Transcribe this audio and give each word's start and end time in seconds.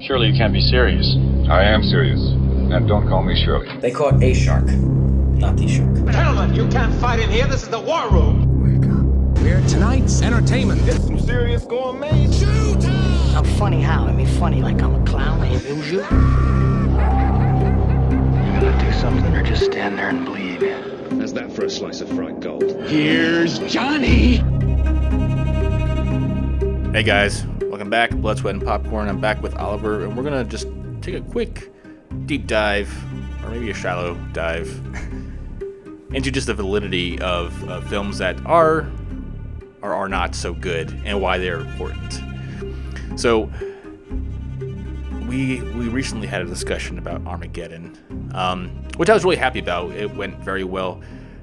Surely 0.00 0.28
you 0.28 0.34
can't 0.36 0.52
be 0.52 0.60
serious. 0.60 1.16
I 1.50 1.64
am 1.64 1.82
serious. 1.82 2.20
And 2.20 2.86
don't 2.86 3.08
call 3.08 3.22
me 3.24 3.34
Shirley. 3.44 3.68
They 3.80 3.90
caught 3.90 4.22
a 4.22 4.32
shark, 4.32 4.66
not 4.66 5.56
the 5.56 5.66
shark. 5.66 5.92
Gentlemen, 6.12 6.54
you 6.54 6.68
can't 6.68 6.94
fight 7.00 7.18
in 7.18 7.28
here. 7.30 7.46
This 7.48 7.62
is 7.64 7.68
the 7.68 7.80
war 7.80 8.08
room. 8.10 8.46
Wake 8.62 8.88
up. 8.88 9.42
We're 9.42 9.60
tonight's 9.68 10.22
entertainment. 10.22 10.86
It's 10.86 11.04
some 11.04 11.18
serious 11.18 11.64
gourmet 11.64 12.30
shoot! 12.30 12.84
I'm 13.34 13.44
funny 13.58 13.80
how? 13.82 14.06
I 14.06 14.12
mean 14.12 14.26
funny 14.26 14.62
like 14.62 14.80
I'm 14.82 14.94
a 14.94 15.04
clown, 15.04 15.40
I 15.40 15.46
amuse 15.46 15.90
you? 15.90 15.98
You 15.98 16.04
gotta 18.54 18.84
do 18.84 18.92
something 19.00 19.34
or 19.34 19.42
just 19.42 19.64
stand 19.64 19.98
there 19.98 20.10
and 20.10 20.24
bleed. 20.24 20.62
How's 21.18 21.32
that 21.34 21.50
for 21.52 21.64
a 21.64 21.70
slice 21.70 22.00
of 22.00 22.08
fried 22.10 22.40
gold? 22.40 22.62
Here's 22.86 23.58
Johnny. 23.72 24.36
Hey 26.92 27.02
guys, 27.02 27.44
welcome 27.44 27.52
back. 27.52 27.57
Blood, 28.28 28.38
Sweat, 28.40 28.54
and 28.56 28.62
Popcorn. 28.62 29.08
I'm 29.08 29.22
back 29.22 29.42
with 29.42 29.56
Oliver, 29.56 30.04
and 30.04 30.14
we're 30.14 30.22
gonna 30.22 30.44
just 30.44 30.68
take 31.00 31.14
a 31.14 31.22
quick 31.22 31.72
deep 32.26 32.46
dive, 32.46 32.92
or 33.42 33.48
maybe 33.48 33.70
a 33.70 33.74
shallow 33.74 34.16
dive, 34.34 34.68
into 36.12 36.30
just 36.30 36.46
the 36.46 36.52
validity 36.52 37.18
of, 37.20 37.66
of 37.70 37.88
films 37.88 38.18
that 38.18 38.38
are 38.44 38.86
or 39.80 39.94
are 39.94 40.10
not 40.10 40.34
so 40.34 40.52
good 40.52 40.90
and 41.06 41.22
why 41.22 41.38
they're 41.38 41.60
important. 41.60 42.20
So, 43.18 43.50
we 45.26 45.62
we 45.62 45.88
recently 45.88 46.26
had 46.26 46.42
a 46.42 46.44
discussion 46.44 46.98
about 46.98 47.26
Armageddon, 47.26 47.96
um, 48.34 48.68
which 48.98 49.08
I 49.08 49.14
was 49.14 49.24
really 49.24 49.36
happy 49.36 49.60
about. 49.60 49.92
It 49.92 50.14
went 50.14 50.38
very 50.40 50.64
well, 50.64 51.00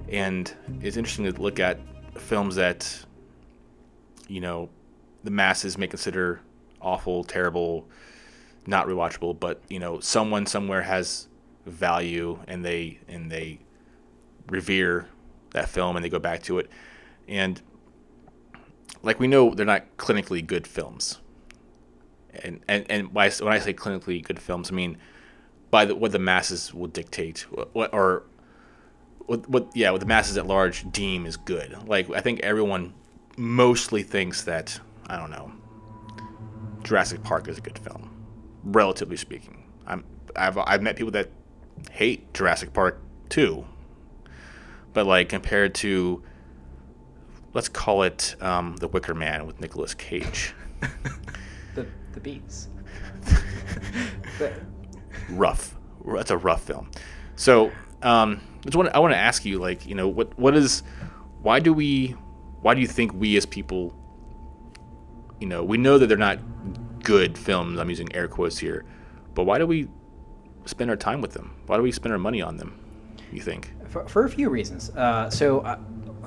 and 0.08 0.54
it's 0.84 0.98
interesting 0.98 1.26
to 1.34 1.42
look 1.42 1.60
at 1.60 1.80
films 2.14 2.54
that 2.58 3.06
you 4.28 4.40
know 4.40 4.70
the 5.24 5.32
masses 5.32 5.80
may 5.80 5.88
consider 5.88 6.42
awful, 6.86 7.24
terrible, 7.24 7.90
not 8.66 8.88
rewatchable, 8.88 9.38
but 9.38 9.62
you 9.68 9.80
know 9.80 10.00
someone 10.00 10.46
somewhere 10.46 10.84
has 10.84 11.28
value 11.66 12.40
and 12.48 12.64
they 12.64 13.00
and 13.08 13.32
they 13.32 13.60
revere 14.48 15.10
that 15.52 15.68
film 15.68 15.96
and 15.96 16.06
they 16.06 16.10
go 16.10 16.20
back 16.20 16.44
to 16.44 16.60
it, 16.60 16.70
and 17.28 17.62
like 19.02 19.20
we 19.20 19.28
know 19.28 19.54
they're 19.54 19.66
not 19.66 19.98
clinically 19.98 20.46
good 20.46 20.68
films. 20.68 21.20
And 22.44 22.62
and 22.68 22.86
and 22.90 23.14
when 23.14 23.30
I, 23.30 23.44
when 23.44 23.54
I 23.54 23.60
say 23.60 23.74
clinically 23.74 24.24
good 24.24 24.40
films, 24.40 24.72
I 24.72 24.74
mean 24.74 24.98
by 25.72 25.86
the, 25.86 25.96
what 25.96 26.12
the 26.12 26.20
masses 26.20 26.74
will 26.74 26.88
dictate, 26.88 27.42
what 27.74 27.94
or 27.94 28.24
what, 29.26 29.50
what 29.50 29.72
yeah, 29.76 29.92
what 29.92 30.00
the 30.00 30.06
masses 30.06 30.38
at 30.38 30.46
large 30.46 30.90
deem 30.92 31.26
is 31.26 31.38
good. 31.38 31.88
Like 31.88 32.10
I 32.12 32.22
think 32.22 32.42
everyone 32.42 32.94
mostly 33.38 34.04
thinks 34.04 34.44
that 34.44 34.80
I 35.08 35.18
don't 35.18 35.32
know. 35.32 35.52
Jurassic 36.86 37.24
Park 37.24 37.48
is 37.48 37.58
a 37.58 37.62
good 37.62 37.78
film, 37.80 38.10
relatively 38.64 39.18
speaking. 39.18 39.64
I'm 39.88 40.06
I've 40.36 40.58
I've 40.58 40.82
met 40.82 40.96
people 40.96 41.12
that 41.12 41.30
hate 41.92 42.34
Jurassic 42.34 42.74
Park 42.74 43.02
too, 43.28 43.66
but 44.94 45.06
like 45.06 45.28
compared 45.28 45.74
to 45.76 46.24
let's 47.54 47.68
call 47.68 48.04
it 48.04 48.36
um, 48.40 48.76
The 48.78 48.88
Wicker 48.88 49.16
Man 49.16 49.48
with 49.48 49.60
Nicolas 49.60 49.94
Cage. 49.94 50.54
The 51.74 51.86
the 52.14 52.22
beats. 52.22 52.70
rough. 55.30 55.76
That's 56.06 56.32
a 56.32 56.38
rough 56.38 56.64
film. 56.64 56.90
So 57.36 57.70
um, 58.02 58.40
I 58.62 58.66
just 58.66 58.78
want 58.78 58.90
I 58.96 59.00
want 59.00 59.14
to 59.14 59.18
ask 59.18 59.44
you 59.44 59.60
like 59.60 59.86
you 59.86 59.94
know 59.94 60.08
what 60.08 60.40
what 60.40 60.56
is 60.56 60.84
why 61.42 61.60
do 61.60 61.74
we 61.74 62.16
why 62.62 62.76
do 62.76 62.80
you 62.80 62.88
think 62.88 63.14
we 63.14 63.36
as 63.36 63.46
people 63.46 63.94
you 65.40 65.48
know 65.48 65.64
we 65.64 65.78
know 65.78 65.98
that 65.98 66.08
they're 66.08 66.18
not 66.18 66.40
good 67.04 67.38
films 67.38 67.80
I'm 67.80 67.90
using 67.90 68.14
air 68.16 68.28
quotes 68.28 68.58
here 68.58 68.86
but 69.36 69.44
why 69.44 69.58
do 69.58 69.68
we 69.68 69.88
spend 70.66 70.90
our 70.90 70.96
time 70.96 71.22
with 71.22 71.34
them? 71.34 71.56
Why 71.68 71.78
do 71.78 71.84
we 71.84 71.92
spend 71.92 72.14
our 72.14 72.20
money 72.20 72.42
on 72.42 72.58
them 72.58 72.80
you 73.32 73.42
think? 73.42 73.74
For, 73.88 74.08
for 74.08 74.26
a 74.26 74.30
few 74.30 74.50
reasons. 74.50 74.90
Uh, 74.92 75.30
so 75.30 75.60
uh, 75.60 75.80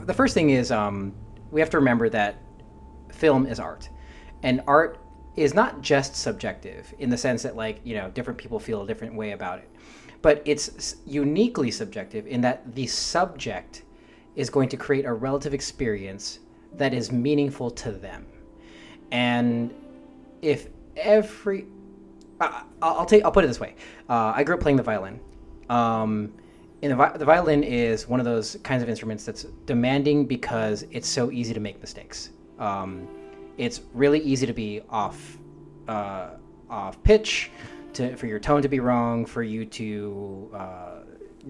the 0.04 0.14
first 0.14 0.34
thing 0.34 0.50
is 0.50 0.70
um, 0.70 1.14
we 1.50 1.60
have 1.60 1.70
to 1.70 1.78
remember 1.78 2.08
that 2.10 2.40
film 3.12 3.46
is 3.46 3.58
art, 3.58 3.88
and 4.42 4.62
art 4.66 5.00
is 5.36 5.54
not 5.54 5.80
just 5.80 6.16
subjective 6.16 6.92
in 6.98 7.10
the 7.10 7.16
sense 7.16 7.42
that 7.42 7.56
like 7.56 7.80
you 7.84 7.94
know 7.94 8.10
different 8.10 8.38
people 8.38 8.58
feel 8.58 8.82
a 8.82 8.86
different 8.86 9.14
way 9.14 9.32
about 9.32 9.58
it, 9.58 9.70
but 10.22 10.42
it's 10.44 10.96
uniquely 11.06 11.70
subjective 11.70 12.26
in 12.26 12.40
that 12.42 12.74
the 12.74 12.86
subject 12.86 13.82
is 14.36 14.50
going 14.50 14.68
to 14.68 14.76
create 14.76 15.04
a 15.04 15.12
relative 15.12 15.54
experience 15.54 16.40
that 16.74 16.92
is 16.92 17.10
meaningful 17.10 17.70
to 17.70 17.90
them, 17.90 18.26
and 19.10 19.72
if 20.42 20.68
every 20.96 21.66
I- 22.40 22.62
I'll 22.82 22.98
I'll 23.00 23.06
take 23.06 23.24
I'll 23.24 23.32
put 23.32 23.44
it 23.44 23.48
this 23.48 23.60
way. 23.60 23.74
Uh, 24.08 24.32
I 24.34 24.44
grew 24.44 24.54
up 24.54 24.60
playing 24.60 24.76
the 24.76 24.82
violin. 24.82 25.20
Um, 25.68 26.32
and 26.82 26.92
the, 26.92 26.96
vi- 26.96 27.16
the 27.16 27.24
violin 27.24 27.64
is 27.64 28.08
one 28.08 28.20
of 28.20 28.26
those 28.26 28.56
kinds 28.62 28.82
of 28.82 28.88
instruments 28.88 29.24
that's 29.24 29.44
demanding 29.66 30.26
because 30.26 30.84
it's 30.92 31.08
so 31.08 31.30
easy 31.32 31.52
to 31.52 31.60
make 31.60 31.80
mistakes. 31.80 32.30
Um, 32.58 33.08
it's 33.56 33.80
really 33.92 34.20
easy 34.20 34.46
to 34.46 34.52
be 34.52 34.82
off 34.88 35.38
uh, 35.88 36.30
off 36.70 37.02
pitch, 37.02 37.50
to 37.94 38.14
for 38.16 38.26
your 38.26 38.38
tone 38.38 38.62
to 38.62 38.68
be 38.68 38.78
wrong, 38.78 39.26
for 39.26 39.42
you 39.42 39.64
to 39.64 40.50
uh, 40.54 40.90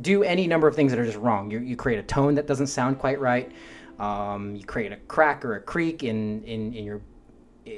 do 0.00 0.22
any 0.22 0.46
number 0.46 0.66
of 0.66 0.74
things 0.74 0.90
that 0.92 0.98
are 0.98 1.04
just 1.04 1.18
wrong. 1.18 1.50
You, 1.50 1.58
you 1.58 1.76
create 1.76 1.98
a 1.98 2.02
tone 2.04 2.34
that 2.36 2.46
doesn't 2.46 2.68
sound 2.68 2.98
quite 2.98 3.20
right. 3.20 3.52
Um, 3.98 4.54
you 4.56 4.64
create 4.64 4.92
a 4.92 4.96
crack 4.96 5.44
or 5.44 5.56
a 5.56 5.60
creak 5.60 6.04
in, 6.04 6.42
in, 6.44 6.72
in 6.72 6.84
your 6.84 7.00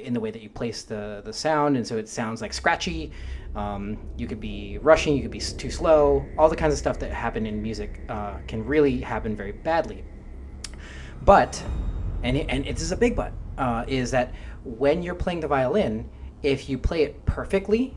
in 0.03 0.13
the 0.13 0.19
way 0.19 0.31
that 0.31 0.41
you 0.41 0.49
place 0.49 0.83
the 0.83 1.21
the 1.25 1.33
sound, 1.33 1.77
and 1.77 1.85
so 1.85 1.97
it 1.97 2.07
sounds 2.09 2.41
like 2.41 2.53
scratchy. 2.53 3.11
Um, 3.55 3.97
you 4.17 4.27
could 4.27 4.39
be 4.39 4.77
rushing, 4.81 5.15
you 5.15 5.21
could 5.23 5.31
be 5.31 5.39
too 5.41 5.69
slow. 5.69 6.25
All 6.37 6.47
the 6.49 6.55
kinds 6.55 6.73
of 6.73 6.79
stuff 6.79 6.97
that 6.99 7.11
happen 7.11 7.45
in 7.45 7.61
music 7.61 7.99
uh, 8.07 8.37
can 8.47 8.65
really 8.65 9.01
happen 9.01 9.35
very 9.35 9.51
badly. 9.51 10.03
But, 11.23 11.61
and 12.23 12.37
and 12.37 12.65
it 12.65 12.79
is 12.79 12.91
a 12.91 12.97
big 12.97 13.15
but, 13.15 13.33
uh, 13.57 13.83
is 13.87 14.11
that 14.11 14.33
when 14.63 15.03
you're 15.03 15.15
playing 15.15 15.41
the 15.41 15.47
violin, 15.47 16.09
if 16.43 16.69
you 16.69 16.77
play 16.77 17.03
it 17.03 17.25
perfectly, 17.25 17.93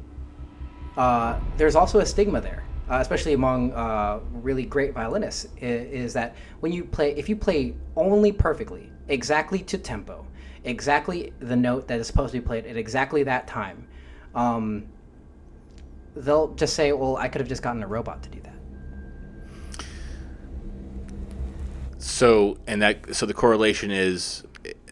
uh, 0.96 1.38
there's 1.56 1.76
also 1.76 2.00
a 2.00 2.06
stigma 2.06 2.40
there, 2.40 2.64
uh, 2.90 2.98
especially 3.00 3.32
among 3.32 3.72
uh, 3.72 4.20
really 4.32 4.64
great 4.64 4.92
violinists, 4.92 5.48
i- 5.62 5.64
is 5.64 6.12
that 6.14 6.34
when 6.60 6.72
you 6.72 6.84
play, 6.84 7.14
if 7.16 7.28
you 7.28 7.36
play 7.36 7.74
only 7.96 8.32
perfectly, 8.32 8.90
exactly 9.08 9.60
to 9.60 9.78
tempo, 9.78 10.23
exactly 10.64 11.32
the 11.40 11.56
note 11.56 11.88
that 11.88 12.00
is 12.00 12.06
supposed 12.06 12.32
to 12.32 12.40
be 12.40 12.46
played 12.46 12.66
at 12.66 12.76
exactly 12.76 13.22
that 13.24 13.46
time, 13.46 13.86
um, 14.34 14.86
they'll 16.16 16.54
just 16.54 16.74
say, 16.74 16.92
"Well, 16.92 17.16
I 17.16 17.28
could 17.28 17.40
have 17.40 17.48
just 17.48 17.62
gotten 17.62 17.82
a 17.82 17.86
robot 17.86 18.22
to 18.24 18.28
do 18.30 18.40
that." 18.40 18.54
so 22.04 22.58
and 22.66 22.82
that 22.82 23.14
so 23.14 23.24
the 23.24 23.32
correlation 23.32 23.90
is 23.90 24.44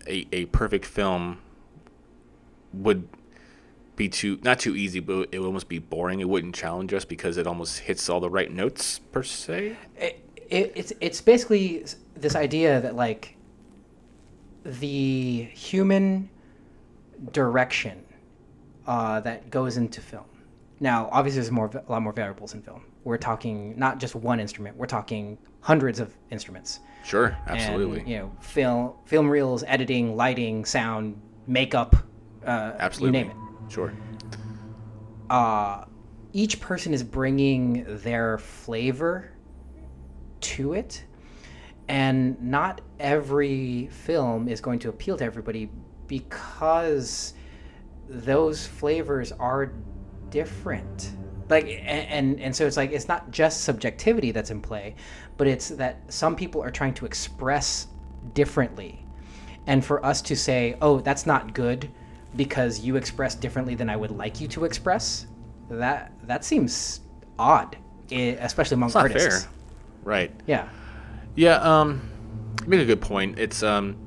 a, 0.07 0.27
a 0.33 0.47
perfect 0.47 0.87
film 0.87 1.39
would 2.73 3.07
be 3.97 4.09
too 4.09 4.39
not 4.43 4.59
too 4.59 4.75
easy 4.75 4.99
but 4.99 5.29
it 5.31 5.39
would 5.39 5.47
almost 5.47 5.69
be 5.69 5.79
boring. 5.79 6.21
It 6.21 6.29
wouldn't 6.29 6.55
challenge 6.55 6.95
us 6.95 7.05
because 7.05 7.37
it 7.37 7.47
almost 7.47 7.81
hits 7.81 8.09
all 8.09 8.19
the 8.19 8.31
right 8.31 8.51
notes 8.51 8.99
per 8.99 9.23
se? 9.23 9.77
It, 9.97 10.27
it, 10.49 10.73
it's 10.75 10.93
it's 11.01 11.21
basically 11.21 11.85
this 12.17 12.35
idea 12.35 12.81
that 12.81 12.97
like 12.97 13.37
the 14.65 15.45
human 15.53 16.29
direction 17.33 18.05
uh, 18.87 19.21
that 19.21 19.51
goes 19.51 19.77
into 19.77 20.01
film. 20.01 20.25
Now, 20.81 21.09
obviously, 21.13 21.41
there's 21.41 21.51
more 21.51 21.71
a 21.87 21.91
lot 21.91 22.03
more 22.03 22.13
variables 22.13 22.55
in 22.55 22.63
film. 22.63 22.85
We're 23.05 23.19
talking 23.19 23.79
not 23.79 23.99
just 23.99 24.15
one 24.15 24.41
instrument. 24.41 24.77
We're 24.77 24.87
talking 24.87 25.39
hundreds 25.61 26.01
of 26.01 26.15
instruments. 26.31 26.81
sure 27.05 27.37
absolutely 27.47 28.01
And, 28.01 28.09
you 28.09 28.19
know, 28.19 28.37
film 28.41 28.95
film 29.05 29.29
reels, 29.29 29.63
editing, 29.67 30.17
lighting, 30.17 30.65
sound, 30.65 31.21
makeup. 31.47 31.97
Uh, 32.45 32.73
absolutely 32.79 33.21
You 33.21 33.25
name 33.27 33.37
it 33.37 33.73
sure 33.73 33.93
uh, 35.33 35.87
each 36.35 36.61
person 36.61 36.93
is 36.93 37.03
bringing 37.03 37.85
their 38.03 38.39
flavor 38.39 39.33
to 40.41 40.75
it 40.75 41.05
and 41.93 42.41
not 42.43 42.81
every 42.99 43.87
film 43.93 44.49
is 44.49 44.63
going 44.63 44.79
to 44.79 44.89
appeal 44.89 45.15
to 45.19 45.23
everybody 45.23 45.69
because 46.07 47.35
those 48.09 48.67
flavors 48.67 49.31
are 49.33 49.75
different. 50.31 51.13
Like 51.51 51.67
and 51.85 52.41
and 52.41 52.57
so 52.57 52.67
it's 52.67 52.79
like 52.79 52.93
it's 52.93 53.09
not 53.09 53.31
just 53.31 53.65
subjectivity 53.65 54.31
that's 54.31 54.51
in 54.51 54.63
play 54.63 54.95
but 55.37 55.47
it's 55.47 55.69
that 55.69 56.01
some 56.11 56.35
people 56.35 56.63
are 56.63 56.71
trying 56.71 56.95
to 56.95 57.05
express 57.05 57.89
differently. 58.33 59.05
And 59.67 59.85
for 59.85 60.05
us 60.05 60.23
to 60.23 60.35
say 60.35 60.77
oh 60.81 61.01
that's 61.01 61.27
not 61.27 61.53
good 61.53 61.91
because 62.37 62.81
you 62.81 62.97
express 62.97 63.35
differently 63.35 63.75
than 63.75 63.91
i 63.91 63.97
would 63.97 64.11
like 64.11 64.41
you 64.41 64.49
to 64.49 64.65
express 64.65 65.27
that 65.69 66.11
that 66.23 66.43
seems 66.43 67.01
odd 67.39 67.77
especially 68.11 68.77
among 68.77 68.89
it's 68.89 68.95
not 68.95 69.03
artists. 69.03 69.45
fair. 69.45 69.53
Right. 70.05 70.33
Yeah 70.47 70.71
Yeah, 71.35 71.57
um, 71.57 72.01
make 72.67 72.81
a 72.81 72.85
good 72.85 73.01
point. 73.01 73.39
It's 73.39 73.63
um, 73.63 74.05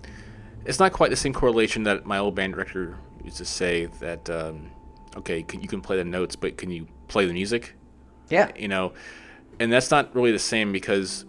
it's 0.66 0.80
not 0.80 0.94
quite 0.94 1.10
the 1.10 1.16
same 1.16 1.34
correlation 1.34 1.84
that 1.84 2.06
my 2.06 2.18
old 2.18 2.36
band 2.36 2.54
director 2.54 2.98
used 3.24 3.38
to 3.38 3.46
say 3.46 3.86
that 4.00 4.30
um, 4.30 4.70
okay, 5.18 5.44
can, 5.44 5.62
you 5.62 5.68
can 5.68 5.82
play 5.82 5.98
the 5.98 6.04
notes, 6.04 6.36
but 6.36 6.58
can 6.58 6.70
you 6.70 6.88
play 7.08 7.26
the 7.26 7.34
music? 7.34 7.76
Yeah. 8.30 8.52
You 8.58 8.68
know, 8.68 8.94
and 9.60 9.72
that's 9.72 9.92
not 9.92 10.14
really 10.16 10.32
the 10.32 10.40
same 10.40 10.72
because 10.72 11.26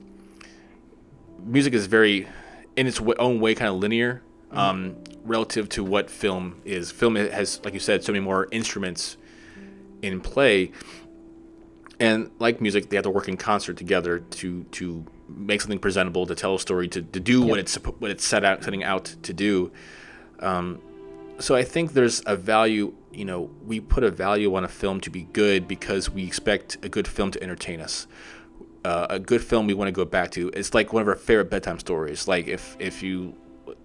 music 1.45 1.75
is 1.75 1.87
very, 1.87 2.29
in 2.77 2.87
its 2.87 2.99
w- 2.99 3.15
own 3.19 3.41
way, 3.41 3.55
kind 3.55 3.69
of 3.69 3.77
linear 3.77 4.23
um, 4.51 4.97
relative 5.25 5.69
to 5.71 5.85
what 5.85 6.11
film 6.11 6.61
is. 6.65 6.91
Film 6.91 7.17
has, 7.17 7.61
like 7.65 7.75
you 7.75 7.81
said, 7.81 8.03
so 8.05 8.13
many 8.13 8.25
more 8.25 8.49
instruments 8.51 9.17
in 10.03 10.21
play, 10.21 10.73
and 11.99 12.31
like 12.39 12.61
music, 12.61 12.91
they 12.91 12.97
have 12.97 13.05
to 13.05 13.11
work 13.11 13.29
in 13.29 13.37
concert 13.37 13.77
together 13.77 14.19
to 14.19 14.65
to 14.65 15.07
make 15.29 15.61
something 15.61 15.79
presentable, 15.79 16.27
to 16.27 16.35
tell 16.35 16.55
a 16.55 16.59
story, 16.59 16.89
to, 16.89 17.03
to 17.03 17.21
do 17.21 17.43
what 17.43 17.59
it's 17.59 17.75
what 17.77 18.11
it's 18.11 18.25
set 18.25 18.45
out 18.45 18.65
setting 18.65 18.85
out 18.85 19.05
to 19.23 19.33
do. 19.33 19.73
Um, 20.41 20.81
so 21.39 21.55
I 21.55 21.65
think 21.65 21.93
there's 21.93 22.23
a 22.27 22.37
value. 22.37 22.95
You 23.13 23.25
know, 23.25 23.51
we 23.65 23.81
put 23.81 24.05
a 24.05 24.11
value 24.11 24.55
on 24.55 24.65
a 24.65 24.69
film 24.69 25.01
to 25.01 25.11
be 25.11 25.23
good 25.33 25.67
because 25.67 26.11
we 26.11 26.25
expect 26.25 26.77
a 26.83 26.89
good 26.89 27.09
film 27.09 27.31
to 27.33 27.43
entertain 27.43 27.81
us. 27.81 28.07
Uh, 28.85 29.07
a 29.11 29.19
good 29.19 29.43
film 29.43 29.67
we 29.67 29.75
want 29.75 29.89
to 29.89 29.93
go 29.93 30.05
back 30.05 30.31
to. 30.33 30.49
It's 30.51 30.75
like 30.75 30.93
one 30.93 31.03
of 31.03 31.09
our 31.09 31.17
favorite 31.17 31.51
bedtime 31.51 31.79
stories. 31.79 32.29
Like 32.29 32.47
if 32.47 32.77
if 32.79 33.03
you 33.03 33.35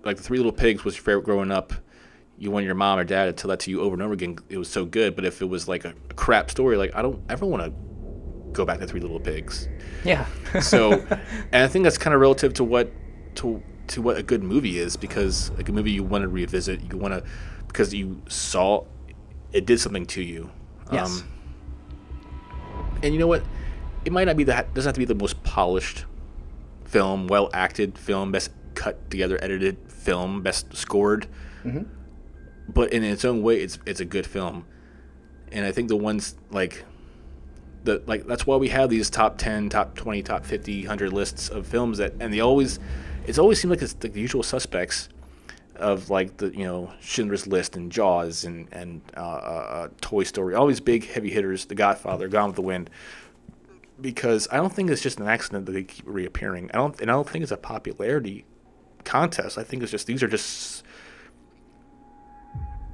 like 0.03 0.17
the 0.17 0.23
Three 0.23 0.37
Little 0.37 0.51
Pigs 0.51 0.83
was 0.83 0.95
your 0.95 1.03
favorite 1.03 1.25
growing 1.25 1.51
up, 1.51 1.73
you 2.37 2.51
want 2.51 2.65
your 2.65 2.75
mom 2.75 2.99
or 2.99 3.03
dad 3.03 3.25
to 3.25 3.33
tell 3.33 3.49
that 3.49 3.61
to 3.61 3.71
you 3.71 3.81
over 3.81 3.93
and 3.93 4.03
over 4.03 4.13
again. 4.13 4.37
It 4.49 4.57
was 4.57 4.69
so 4.69 4.85
good. 4.85 5.15
But 5.15 5.25
if 5.25 5.41
it 5.41 5.45
was 5.45 5.67
like 5.67 5.85
a, 5.85 5.93
a 6.09 6.13
crap 6.13 6.51
story, 6.51 6.77
like 6.77 6.95
I 6.95 7.01
don't 7.01 7.21
ever 7.29 7.45
want 7.45 7.63
to 7.63 7.90
go 8.53 8.65
back 8.65 8.79
to 8.79 8.87
Three 8.87 8.99
Little 8.99 9.19
Pigs. 9.19 9.67
Yeah. 10.03 10.25
So, 10.61 10.93
and 11.51 11.63
I 11.63 11.67
think 11.67 11.83
that's 11.83 11.97
kind 11.97 12.13
of 12.13 12.21
relative 12.21 12.53
to 12.55 12.63
what 12.63 12.91
to 13.35 13.61
to 13.87 14.01
what 14.01 14.17
a 14.17 14.23
good 14.23 14.43
movie 14.43 14.79
is 14.79 14.95
because 14.95 15.49
like 15.51 15.67
a 15.69 15.71
movie 15.71 15.91
you 15.91 16.03
want 16.03 16.21
to 16.23 16.27
revisit, 16.27 16.81
you 16.91 16.97
want 16.97 17.13
to 17.13 17.23
because 17.67 17.93
you 17.93 18.21
saw 18.27 18.83
it 19.53 19.65
did 19.65 19.79
something 19.79 20.05
to 20.07 20.21
you. 20.21 20.49
yes. 20.91 21.23
and 23.03 23.13
you 23.13 23.19
know 23.19 23.27
what? 23.27 23.43
It 24.05 24.11
might 24.11 24.25
not 24.25 24.37
be 24.37 24.43
that 24.45 24.73
doesn't 24.73 24.89
have 24.89 24.95
to 24.95 24.99
be 24.99 25.05
the 25.05 25.15
most 25.15 25.43
polished 25.43 26.05
film, 26.85 27.27
well 27.27 27.49
acted 27.53 27.97
film, 27.97 28.31
best 28.31 28.51
cut 28.75 29.09
together, 29.11 29.37
edited 29.41 29.77
film, 29.91 30.41
best 30.41 30.75
scored. 30.75 31.27
Mhm. 31.63 31.85
But 32.67 32.93
in 32.93 33.03
its 33.03 33.25
own 33.25 33.43
way, 33.43 33.59
it's 33.61 33.77
it's 33.85 33.99
a 33.99 34.05
good 34.05 34.25
film, 34.25 34.65
and 35.51 35.65
I 35.65 35.71
think 35.71 35.89
the 35.89 35.97
ones 35.97 36.35
like 36.51 36.85
the 37.83 38.01
like 38.05 38.25
that's 38.27 38.45
why 38.45 38.55
we 38.55 38.69
have 38.69 38.89
these 38.89 39.09
top 39.09 39.37
10 39.37 39.69
top 39.69 39.95
20 39.95 40.21
top 40.23 40.45
50 40.45 40.81
100 40.81 41.13
lists 41.13 41.49
of 41.49 41.65
films 41.65 41.97
that 41.97 42.13
and 42.19 42.33
they 42.33 42.39
always 42.39 42.79
it's 43.25 43.39
always 43.39 43.59
seemed 43.59 43.71
like 43.71 43.81
it's 43.81 43.93
the 43.93 44.09
usual 44.09 44.43
suspects 44.43 45.09
of 45.75 46.09
like 46.09 46.37
the 46.37 46.55
you 46.55 46.63
know 46.63 46.91
Schindler's 47.01 47.47
List 47.47 47.75
and 47.75 47.91
Jaws 47.91 48.45
and 48.45 48.67
and 48.71 49.01
uh, 49.17 49.19
uh, 49.19 49.87
Toy 49.99 50.23
Story 50.23 50.53
all 50.53 50.67
these 50.67 50.79
big 50.79 51.07
heavy 51.07 51.31
hitters 51.31 51.65
The 51.65 51.75
Godfather 51.75 52.27
Gone 52.27 52.47
with 52.47 52.55
the 52.55 52.61
Wind 52.61 52.89
because 53.99 54.47
I 54.51 54.57
don't 54.57 54.73
think 54.73 54.89
it's 54.89 55.01
just 55.01 55.19
an 55.19 55.27
accident 55.27 55.65
that 55.67 55.73
they 55.73 55.83
keep 55.83 56.05
reappearing. 56.07 56.71
I 56.73 56.77
don't 56.77 56.99
and 57.01 57.09
I 57.09 57.13
don't 57.13 57.29
think 57.29 57.43
it's 57.43 57.51
a 57.51 57.57
popularity 57.57 58.45
contest. 59.03 59.57
I 59.57 59.63
think 59.63 59.83
it's 59.83 59.91
just 59.91 60.07
these 60.07 60.23
are 60.23 60.27
just 60.27 60.83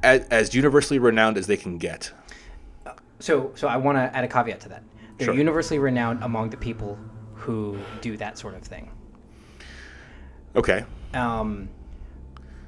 as, 0.03 0.21
as 0.29 0.55
universally 0.55 0.99
renowned 0.99 1.37
as 1.37 1.47
they 1.47 1.57
can 1.57 1.77
get 1.77 2.11
So, 3.19 3.51
so 3.55 3.67
I 3.67 3.77
want 3.77 3.97
to 3.97 4.15
add 4.15 4.23
a 4.23 4.27
caveat 4.27 4.59
to 4.61 4.69
that. 4.69 4.83
They're 5.17 5.25
Sure. 5.27 5.33
universally 5.35 5.79
renowned 5.79 6.23
among 6.23 6.49
the 6.51 6.57
people 6.57 6.97
who 7.33 7.77
do 8.01 8.17
that 8.17 8.37
sort 8.37 8.53
of 8.55 8.61
thing. 8.61 8.91
okay 10.55 10.85
Um, 11.13 11.69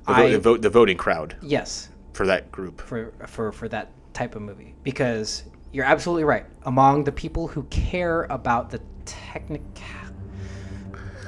the, 0.08 0.14
I- 0.14 0.30
the 0.32 0.40
vote 0.40 0.62
the 0.62 0.70
voting 0.70 0.98
crowd 0.98 1.36
yes, 1.42 1.90
for 2.14 2.26
that 2.28 2.52
group 2.52 2.82
for 2.82 3.14
for 3.28 3.52
for 3.52 3.68
that 3.70 3.90
type 4.14 4.36
of 4.36 4.42
movie 4.42 4.74
because 4.84 5.44
you're 5.72 5.86
absolutely 5.86 6.24
right. 6.24 6.46
Among 6.64 7.04
the 7.04 7.12
people 7.12 7.48
who 7.48 7.64
care 7.70 8.24
about 8.32 8.70
the 8.72 8.82
technic, 9.06 9.62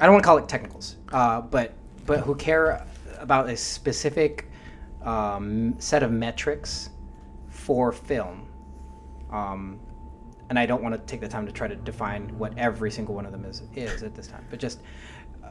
I 0.00 0.04
don't 0.06 0.12
want 0.14 0.24
to 0.24 0.26
call 0.26 0.38
it 0.38 0.48
technicals, 0.48 0.96
uh, 1.12 1.40
but 1.42 1.74
but 2.06 2.20
who 2.20 2.34
care 2.34 2.84
about 3.18 3.48
a 3.48 3.56
specific 3.56 4.48
um, 5.04 5.74
set 5.78 6.02
of 6.02 6.10
metrics 6.10 6.90
for 7.50 7.92
film. 7.92 8.48
Um, 9.32 9.80
and 10.48 10.58
I 10.58 10.66
don't 10.66 10.82
want 10.82 10.94
to 10.94 11.00
take 11.10 11.20
the 11.20 11.28
time 11.28 11.46
to 11.46 11.52
try 11.52 11.66
to 11.66 11.76
define 11.76 12.28
what 12.38 12.56
every 12.58 12.90
single 12.90 13.14
one 13.14 13.24
of 13.24 13.32
them 13.32 13.44
is 13.44 13.62
is 13.74 14.02
at 14.02 14.14
this 14.14 14.26
time, 14.26 14.44
but 14.50 14.58
just 14.58 14.80
uh, 15.42 15.48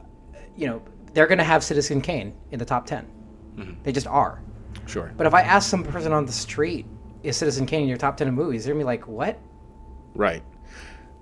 you 0.56 0.66
know 0.66 0.80
they're 1.12 1.26
going 1.26 1.38
to 1.38 1.44
have 1.44 1.62
Citizen 1.64 2.00
Kane 2.00 2.34
in 2.52 2.58
the 2.58 2.64
top 2.64 2.86
10 2.86 3.06
They 3.82 3.92
just 3.92 4.06
are. 4.06 4.40
sure 4.86 5.12
But 5.16 5.26
if 5.26 5.34
I 5.34 5.42
ask 5.42 5.68
some 5.68 5.84
person 5.84 6.12
on 6.12 6.24
the 6.24 6.32
street, 6.32 6.86
is 7.22 7.36
Citizen 7.36 7.66
Kane 7.66 7.82
in 7.82 7.88
your 7.88 7.98
top 7.98 8.16
10 8.16 8.28
of 8.28 8.34
movies? 8.34 8.64
They're 8.64 8.72
going 8.74 8.80
to 8.80 8.84
be 8.84 8.86
like, 8.86 9.06
what? 9.06 9.38
Right. 10.14 10.42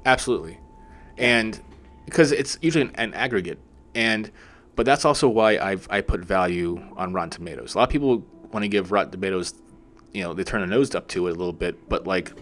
Absolutely. 0.05 0.59
And 1.19 1.61
because 2.05 2.33
it's 2.33 2.59
usually 2.63 2.85
an, 2.85 2.93
an 2.97 3.15
aggregate. 3.15 3.59
And 3.95 4.31
but 4.77 4.87
that's 4.87 5.05
also 5.05 5.29
why 5.29 5.59
I've 5.59 5.87
I 5.91 6.01
put 6.01 6.21
value 6.21 6.83
on 6.97 7.13
Rotten 7.13 7.31
Tomatoes. 7.31 7.75
A 7.75 7.79
lot 7.79 7.85
of 7.85 7.91
people 7.91 8.25
want 8.53 8.63
to 8.63 8.69
give 8.69 8.93
Rotten 8.93 9.11
Tomatoes, 9.11 9.55
you 10.13 10.23
know, 10.23 10.33
they 10.33 10.45
turn 10.45 10.63
a 10.63 10.67
nose 10.67 10.95
up 10.95 11.09
to 11.09 11.27
it 11.27 11.31
a 11.31 11.35
little 11.35 11.53
bit, 11.53 11.89
but 11.89 12.07
like 12.07 12.33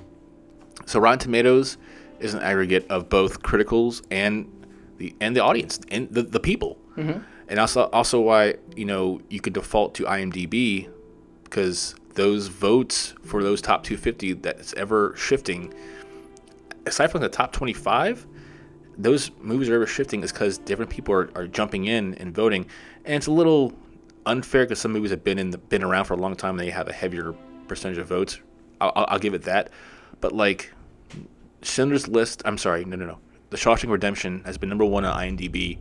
so 0.86 1.00
Rotten 1.00 1.19
Tomatoes 1.19 1.76
is 2.20 2.34
an 2.34 2.40
aggregate 2.42 2.86
of 2.90 3.08
both 3.08 3.42
criticals 3.42 4.02
and 4.10 4.50
the 4.98 5.14
and 5.20 5.36
the 5.36 5.40
audience 5.40 5.80
and 5.90 6.08
the, 6.10 6.22
the 6.22 6.40
people. 6.40 6.78
Mm-hmm. 6.96 7.20
And 7.48 7.60
also 7.60 7.84
also 7.90 8.20
why, 8.20 8.54
you 8.76 8.84
know, 8.84 9.20
you 9.28 9.40
could 9.40 9.52
default 9.52 9.94
to 9.96 10.04
IMDb 10.04 10.88
because 11.44 11.94
those 12.14 12.48
votes 12.48 13.14
for 13.22 13.42
those 13.42 13.62
top 13.62 13.84
250 13.84 14.34
that's 14.34 14.75
ever 14.75 15.14
shifting 15.16 15.72
aside 16.88 17.10
from 17.10 17.20
the 17.20 17.28
top 17.28 17.52
25, 17.52 18.26
those 18.96 19.31
movies 19.40 19.69
are 19.69 19.76
ever 19.76 19.86
shifting 19.86 20.24
is 20.24 20.32
because 20.32 20.58
different 20.58 20.90
people 20.90 21.14
are, 21.14 21.31
are 21.36 21.46
jumping 21.46 21.84
in 21.84 22.14
and 22.14 22.34
voting, 22.34 22.66
and 23.04 23.14
it's 23.14 23.28
a 23.28 23.32
little 23.32 23.72
unfair 24.26 24.64
because 24.64 24.81
some 24.81 24.92
movies 24.92 25.10
have 25.10 25.22
been 25.22 25.38
in 25.38 25.50
the, 25.50 25.58
been 25.58 25.84
around 25.84 26.04
for 26.04 26.14
a 26.14 26.16
long 26.16 26.34
time 26.34 26.58
and 26.58 26.60
they 26.60 26.70
have 26.70 26.88
a 26.88 26.92
heavier 26.92 27.34
percentage 27.69 27.98
of 27.98 28.08
votes. 28.08 28.40
I'll, 28.81 28.92
I'll, 28.96 29.06
I'll 29.10 29.19
give 29.19 29.34
it 29.34 29.42
that, 29.42 29.70
but 30.20 30.32
like 30.32 30.73
Schindler's 31.62 32.09
List, 32.09 32.43
I'm 32.44 32.59
sorry, 32.59 32.85
no, 32.85 32.97
no, 32.97 33.06
no, 33.06 33.19
The 33.50 33.56
Shawshank 33.56 33.91
Redemption 33.91 34.43
has 34.44 34.59
been 34.59 34.69
number 34.69 34.85
one 34.85 35.05
on 35.05 35.17
IMDb 35.19 35.79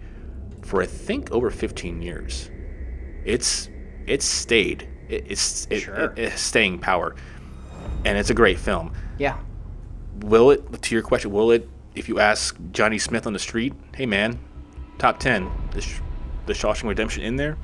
for 0.64 0.82
I 0.82 0.86
think 0.86 1.32
over 1.32 1.50
15 1.50 2.02
years. 2.02 2.50
It's 3.26 3.70
it's 4.06 4.26
stayed. 4.26 4.88
It, 5.10 5.26
it's 5.30 5.68
it, 5.70 5.82
Sure. 5.82 5.96
it, 5.96 6.20
it's 6.20 6.42
staying 6.42 6.80
power, 6.80 7.16
and 8.06 8.18
it's 8.18 8.30
a 8.30 8.34
great 8.34 8.58
film 8.60 8.94
Yeah. 9.18 9.38
will 10.22 10.52
it 10.52 10.82
to 10.82 10.96
your 10.96 11.02
question 11.04 11.32
will 11.32 11.52
it 11.52 11.68
if 11.96 12.08
you 12.10 12.20
ask 12.20 12.58
johnny 12.72 12.98
smith 13.00 13.26
on 13.28 13.34
the 13.34 13.40
street 13.40 13.74
hey 13.96 14.06
man 14.06 14.38
top 14.98 15.20
10 15.20 15.50
the, 15.72 15.82
Sh- 15.82 16.00
the 16.46 16.54
shawshank 16.54 16.88
redemption 16.90 17.24
in 17.24 17.36
there 17.38 17.58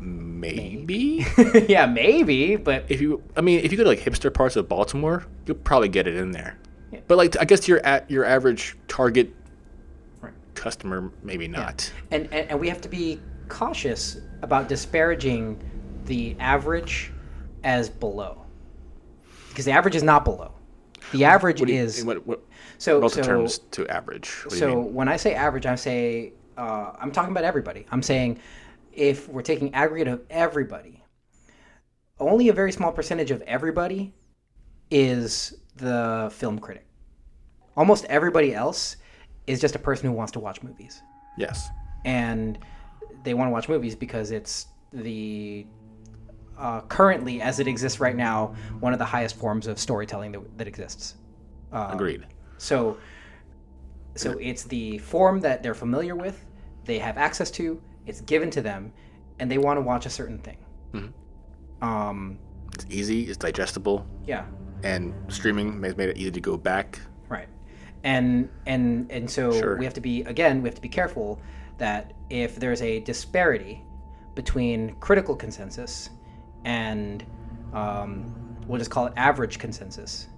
maybe. 0.00 1.26
Yeah, 1.68 1.86
maybe, 1.86 2.56
but 2.56 2.84
if 2.88 3.00
you 3.00 3.22
i 3.36 3.40
mean 3.40 3.60
if 3.60 3.70
you 3.70 3.78
go 3.78 3.84
to 3.84 3.90
like 3.90 4.00
hipster 4.00 4.32
parts 4.32 4.56
of 4.56 4.68
baltimore 4.68 5.26
you'll 5.46 5.56
probably 5.58 5.88
get 5.88 6.06
it 6.06 6.16
in 6.16 6.32
there. 6.32 6.58
But 7.06 7.18
like 7.18 7.38
i 7.40 7.44
guess 7.44 7.68
your 7.68 7.84
at 7.84 8.10
your 8.10 8.24
average 8.24 8.76
target 8.88 9.34
Right. 10.20 10.32
customer 10.54 11.10
maybe 11.22 11.48
not. 11.48 11.92
And, 12.10 12.28
and 12.32 12.50
and 12.50 12.60
we 12.60 12.68
have 12.68 12.80
to 12.82 12.88
be 12.88 13.20
cautious 13.48 14.18
about 14.42 14.68
disparaging 14.68 15.58
the 16.06 16.36
average 16.40 17.12
as 17.64 17.88
below. 17.88 18.44
Because 19.48 19.64
the 19.64 19.72
average 19.72 19.96
is 19.96 20.02
not 20.02 20.24
below. 20.24 20.52
The 21.12 21.24
average 21.24 21.60
you, 21.60 21.66
is 21.66 22.04
what, 22.04 22.26
what 22.26 22.42
so 22.78 23.06
so 23.08 23.22
terms 23.22 23.58
to 23.72 23.86
average? 23.88 24.30
What 24.44 24.54
so 24.54 24.78
when 24.78 25.08
i 25.08 25.16
say 25.16 25.34
average 25.34 25.66
i 25.66 25.74
say 25.74 26.32
uh, 26.56 26.92
i'm 27.00 27.10
talking 27.10 27.32
about 27.32 27.44
everybody. 27.44 27.86
I'm 27.90 28.02
saying 28.02 28.38
if 29.00 29.28
we're 29.28 29.42
taking 29.42 29.74
aggregate 29.74 30.08
of 30.08 30.20
everybody 30.28 31.02
only 32.20 32.50
a 32.50 32.52
very 32.52 32.70
small 32.70 32.92
percentage 32.92 33.30
of 33.30 33.40
everybody 33.42 34.14
is 34.90 35.54
the 35.76 36.30
film 36.32 36.58
critic. 36.58 36.86
Almost 37.76 38.04
everybody 38.04 38.54
else 38.54 38.96
is 39.46 39.60
just 39.60 39.74
a 39.74 39.78
person 39.78 40.08
who 40.08 40.12
wants 40.12 40.32
to 40.32 40.38
watch 40.38 40.62
movies. 40.62 41.02
Yes. 41.38 41.68
And 42.04 42.58
they 43.24 43.34
want 43.34 43.48
to 43.48 43.52
watch 43.52 43.68
movies 43.68 43.96
because 43.96 44.30
it's 44.30 44.66
the 44.92 45.66
uh, 46.58 46.82
currently 46.82 47.40
as 47.40 47.58
it 47.58 47.66
exists 47.66 48.00
right 48.00 48.16
now 48.16 48.54
one 48.80 48.92
of 48.92 48.98
the 48.98 49.04
highest 49.04 49.36
forms 49.36 49.66
of 49.66 49.78
storytelling 49.78 50.32
that, 50.32 50.58
that 50.58 50.68
exists. 50.68 51.14
Agreed. 51.72 52.26
so 52.58 52.98
so 54.16 54.32
it's 54.38 54.64
the 54.64 54.98
form 54.98 55.40
that 55.40 55.62
they're 55.62 55.72
familiar 55.72 56.16
with 56.16 56.44
they 56.84 56.98
have 56.98 57.16
access 57.16 57.48
to 57.52 57.80
it's 58.06 58.20
given 58.22 58.50
to 58.50 58.62
them 58.62 58.92
and 59.38 59.50
they 59.50 59.58
want 59.58 59.76
to 59.76 59.80
watch 59.82 60.06
a 60.06 60.10
certain 60.10 60.38
thing 60.38 60.56
um 61.82 62.38
it's 62.74 62.84
easy 62.90 63.22
it's 63.24 63.36
digestible 63.36 64.06
yeah 64.26 64.44
and 64.82 65.14
streaming 65.28 65.82
has 65.82 65.96
made 65.96 66.08
it 66.08 66.16
easy 66.18 66.30
to 66.30 66.40
go 66.40 66.56
back 66.56 67.00
Right. 67.28 67.48
And 68.02 68.48
and 68.66 69.10
and 69.12 69.30
so 69.30 69.52
Sure. 69.52 69.76
we 69.76 69.84
have 69.84 69.94
to 69.94 70.00
be 70.00 70.22
again, 70.22 70.62
we 70.62 70.68
have 70.68 70.74
to 70.74 70.80
be 70.82 70.88
careful 70.88 71.38
that 71.78 72.12
if 72.30 72.56
there's 72.56 72.82
a 72.82 73.00
disparity 73.00 73.82
between 74.34 74.94
critical 74.96 75.36
consensus 75.36 76.08
and 76.64 77.24
um, 77.72 78.34
we'll 78.66 78.78
just 78.78 78.90
call 78.90 79.06
it 79.06 79.12
average 79.16 79.58
consensus, 79.58 80.28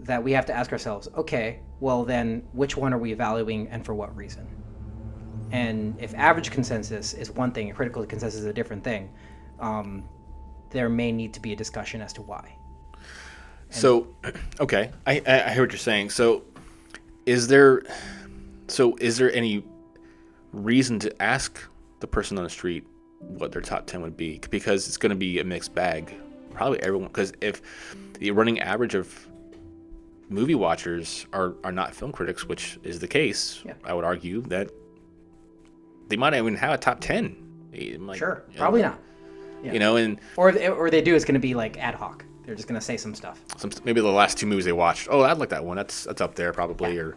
that 0.00 0.22
we 0.22 0.32
have 0.32 0.46
to 0.46 0.52
ask 0.52 0.70
ourselves, 0.70 1.08
okay, 1.16 1.60
well 1.80 2.04
then, 2.04 2.42
which 2.52 2.76
one 2.76 2.92
are 2.94 2.98
we 2.98 3.12
valuing 3.14 3.68
and 3.68 3.84
for 3.84 3.94
what 3.94 4.14
reason? 4.16 4.46
And 5.52 5.94
if 6.00 6.14
average 6.14 6.50
consensus 6.50 7.14
is 7.14 7.30
one 7.30 7.52
thing 7.52 7.68
and 7.68 7.76
critical 7.76 8.04
consensus 8.06 8.40
is 8.40 8.46
a 8.46 8.52
different 8.52 8.82
thing, 8.84 9.10
um, 9.60 10.04
there 10.70 10.88
may 10.88 11.12
need 11.12 11.32
to 11.34 11.40
be 11.40 11.52
a 11.52 11.56
discussion 11.56 12.00
as 12.00 12.12
to 12.14 12.22
why. 12.22 12.56
So, 13.70 14.08
okay, 14.60 14.90
I, 15.06 15.22
I 15.26 15.42
I 15.44 15.50
hear 15.52 15.62
what 15.62 15.72
you're 15.72 15.78
saying. 15.78 16.10
So, 16.10 16.42
is 17.26 17.48
there, 17.48 17.82
so 18.68 18.96
is 18.96 19.16
there 19.18 19.32
any 19.34 19.64
reason 20.52 20.98
to 21.00 21.22
ask 21.22 21.60
the 22.00 22.06
person 22.06 22.38
on 22.38 22.44
the 22.44 22.50
street 22.50 22.86
what 23.20 23.52
their 23.52 23.62
top 23.62 23.86
ten 23.86 24.02
would 24.02 24.16
be? 24.16 24.40
Because 24.50 24.86
it's 24.86 24.96
going 24.96 25.10
to 25.10 25.16
be 25.16 25.38
a 25.40 25.44
mixed 25.44 25.74
bag. 25.74 26.14
Probably 26.52 26.80
everyone. 26.82 27.08
Because 27.08 27.32
if 27.40 27.62
the 28.18 28.30
running 28.30 28.60
average 28.60 28.94
of 28.94 29.26
movie 30.28 30.54
watchers 30.54 31.26
are 31.32 31.54
are 31.64 31.72
not 31.72 31.94
film 31.94 32.12
critics, 32.12 32.46
which 32.46 32.78
is 32.82 32.98
the 32.98 33.08
case, 33.08 33.62
Yeah. 33.64 33.74
I 33.84 33.94
would 33.94 34.04
argue 34.04 34.42
that 34.42 34.70
they 36.08 36.16
might 36.16 36.30
not 36.30 36.38
even 36.38 36.54
have 36.56 36.72
a 36.72 36.78
top 36.78 37.00
ten. 37.00 37.36
Might- 38.00 38.16
Sure, 38.18 38.42
you 38.48 38.54
know, 38.54 38.60
probably 38.60 38.82
not. 38.82 38.98
You 39.62 39.78
know, 39.80 39.96
and 39.96 40.20
Or 40.36 40.50
or 40.70 40.90
they 40.90 41.02
do, 41.02 41.14
it's 41.16 41.24
going 41.24 41.34
to 41.34 41.40
be 41.40 41.54
like 41.54 41.76
ad 41.78 41.94
hoc. 41.96 42.24
They're 42.44 42.54
just 42.54 42.68
going 42.68 42.78
to 42.78 42.84
say 42.84 42.96
some 42.96 43.14
stuff. 43.14 43.40
some 43.56 43.72
maybe 43.84 44.00
the 44.00 44.06
last 44.06 44.38
two 44.38 44.46
movies 44.46 44.64
they 44.64 44.72
watched. 44.72 45.08
Oh, 45.10 45.22
I'd 45.22 45.38
like 45.38 45.48
that 45.48 45.64
one. 45.64 45.76
That's 45.76 46.04
that's 46.04 46.20
up 46.20 46.36
there 46.36 46.52
probably. 46.52 46.96
Or 46.98 47.16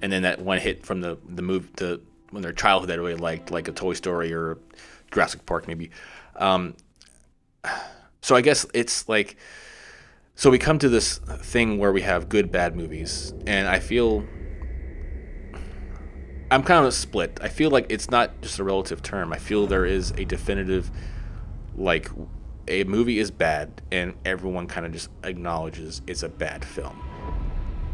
and 0.00 0.10
then 0.10 0.22
that 0.22 0.40
one 0.40 0.58
hit 0.58 0.86
from 0.86 1.02
the 1.02 1.18
the 1.28 1.42
move 1.42 1.68
the 1.76 2.00
when 2.30 2.42
their 2.42 2.52
childhood 2.54 2.88
they 2.88 2.98
really 2.98 3.14
liked, 3.16 3.50
like 3.50 3.68
a 3.68 3.72
Toy 3.72 3.92
Story 3.92 4.32
or 4.32 4.56
Jurassic 5.10 5.44
Park 5.44 5.68
maybe. 5.68 5.90
Um, 6.36 6.74
so 8.22 8.34
I 8.34 8.40
guess 8.40 8.64
it's 8.72 9.06
like 9.08 9.36
so 10.34 10.48
we 10.50 10.58
come 10.58 10.78
to 10.78 10.88
this 10.88 11.18
thing 11.18 11.76
where 11.78 11.92
we 11.92 12.00
have 12.02 12.30
good 12.30 12.50
bad 12.50 12.74
movies, 12.74 13.34
and 13.46 13.68
I 13.68 13.80
feel. 13.80 14.24
I'm 16.52 16.62
kind 16.62 16.84
of 16.84 16.92
split. 16.92 17.38
I 17.40 17.48
feel 17.48 17.70
like 17.70 17.86
it's 17.88 18.10
not 18.10 18.42
just 18.42 18.58
a 18.58 18.64
relative 18.64 19.02
term. 19.02 19.32
I 19.32 19.38
feel 19.38 19.66
there 19.66 19.86
is 19.86 20.10
a 20.12 20.24
definitive, 20.24 20.90
like, 21.76 22.10
a 22.68 22.84
movie 22.84 23.18
is 23.18 23.30
bad, 23.30 23.80
and 23.90 24.14
everyone 24.24 24.66
kind 24.66 24.84
of 24.84 24.92
just 24.92 25.08
acknowledges 25.24 26.02
it's 26.06 26.22
a 26.22 26.28
bad 26.28 26.64
film. 26.64 27.02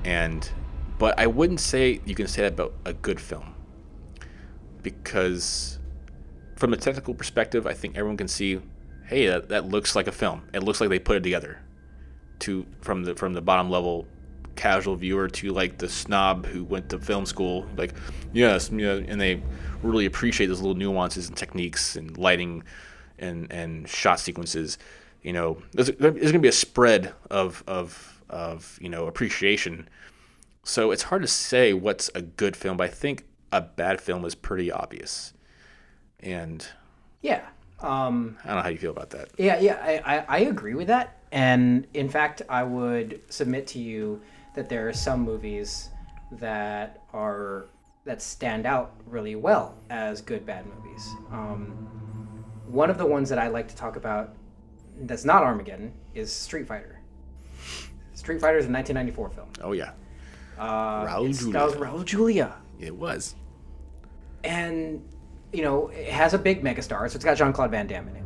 And, 0.04 0.50
but 0.98 1.18
I 1.18 1.28
wouldn't 1.28 1.60
say 1.60 2.00
you 2.04 2.16
can 2.16 2.26
say 2.26 2.42
that 2.42 2.54
about 2.54 2.74
a 2.84 2.92
good 2.92 3.20
film, 3.20 3.54
because 4.82 5.78
from 6.56 6.72
a 6.72 6.76
technical 6.76 7.14
perspective, 7.14 7.64
I 7.66 7.74
think 7.74 7.96
everyone 7.96 8.16
can 8.16 8.28
see, 8.28 8.60
hey, 9.06 9.28
that, 9.28 9.48
that 9.50 9.66
looks 9.66 9.94
like 9.94 10.08
a 10.08 10.12
film. 10.12 10.48
It 10.52 10.64
looks 10.64 10.80
like 10.80 10.90
they 10.90 10.98
put 10.98 11.16
it 11.16 11.22
together. 11.22 11.60
To 12.40 12.66
from 12.80 13.02
the 13.02 13.16
from 13.16 13.32
the 13.34 13.40
bottom 13.40 13.68
level 13.68 14.06
casual 14.58 14.96
viewer 14.96 15.28
to 15.28 15.50
like 15.50 15.78
the 15.78 15.88
snob 15.88 16.44
who 16.44 16.64
went 16.64 16.88
to 16.90 16.98
film 16.98 17.24
school, 17.24 17.66
like 17.76 17.94
yes, 18.32 18.70
you 18.70 18.78
know, 18.78 19.02
and 19.06 19.20
they 19.20 19.42
really 19.82 20.04
appreciate 20.04 20.48
those 20.48 20.60
little 20.60 20.74
nuances 20.74 21.28
and 21.28 21.36
techniques 21.36 21.96
and 21.96 22.18
lighting 22.18 22.64
and 23.18 23.50
and 23.52 23.88
shot 23.88 24.20
sequences. 24.20 24.76
You 25.22 25.32
know, 25.32 25.62
there's, 25.72 25.88
there's 25.92 26.14
going 26.14 26.32
to 26.32 26.38
be 26.40 26.48
a 26.48 26.52
spread 26.52 27.14
of 27.30 27.62
of 27.66 28.20
of 28.28 28.78
you 28.82 28.88
know 28.88 29.06
appreciation. 29.06 29.88
So 30.64 30.90
it's 30.90 31.04
hard 31.04 31.22
to 31.22 31.28
say 31.28 31.72
what's 31.72 32.10
a 32.14 32.20
good 32.20 32.56
film, 32.56 32.76
but 32.76 32.84
I 32.84 32.92
think 32.92 33.24
a 33.52 33.60
bad 33.62 34.00
film 34.00 34.24
is 34.24 34.34
pretty 34.34 34.70
obvious. 34.70 35.32
And 36.20 36.66
Yeah. 37.22 37.42
Um, 37.80 38.36
I 38.42 38.48
don't 38.48 38.56
know 38.56 38.62
how 38.62 38.68
you 38.70 38.78
feel 38.78 38.90
about 38.90 39.10
that. 39.10 39.28
Yeah, 39.38 39.60
yeah, 39.60 39.78
I, 39.80 40.16
I, 40.16 40.24
I 40.28 40.38
agree 40.40 40.74
with 40.74 40.88
that. 40.88 41.16
And 41.30 41.86
in 41.94 42.08
fact, 42.08 42.42
I 42.48 42.64
would 42.64 43.20
submit 43.28 43.68
to 43.68 43.78
you 43.78 44.20
that 44.58 44.68
there 44.68 44.88
are 44.88 44.92
some 44.92 45.20
movies 45.20 45.90
that 46.32 47.00
are 47.12 47.66
that 48.04 48.20
stand 48.20 48.66
out 48.66 48.92
really 49.06 49.36
well 49.36 49.76
as 49.88 50.20
good 50.20 50.44
bad 50.44 50.66
movies. 50.66 51.08
Um, 51.30 51.68
one 52.66 52.90
of 52.90 52.98
the 52.98 53.06
ones 53.06 53.28
that 53.28 53.38
I 53.38 53.46
like 53.46 53.68
to 53.68 53.76
talk 53.76 53.94
about 53.94 54.34
that's 55.02 55.24
not 55.24 55.44
Armageddon 55.44 55.92
is 56.12 56.32
Street 56.32 56.66
Fighter. 56.66 56.98
Street 58.14 58.40
Fighter 58.40 58.58
is 58.58 58.66
a 58.66 58.70
1994 58.72 59.30
film. 59.30 59.48
Oh 59.62 59.70
yeah, 59.70 59.92
Uh, 60.58 61.06
Raul 61.06 61.20
it's- 61.26 61.38
Julia. 61.38 61.52
That 61.52 61.64
was 61.66 61.74
Raul 61.76 62.04
Julia. 62.04 62.56
it 62.80 62.96
was. 62.96 63.36
and 64.42 65.02
you 65.52 65.62
know 65.62 65.86
it 65.88 66.08
has 66.08 66.34
a 66.34 66.38
big 66.38 66.64
megastar, 66.64 67.08
so 67.08 67.14
it's 67.14 67.24
got 67.24 67.36
Jean 67.36 67.52
Claude 67.52 67.70
Van 67.70 67.86
Damme 67.86 68.08
in 68.08 68.16
it. 68.16 68.24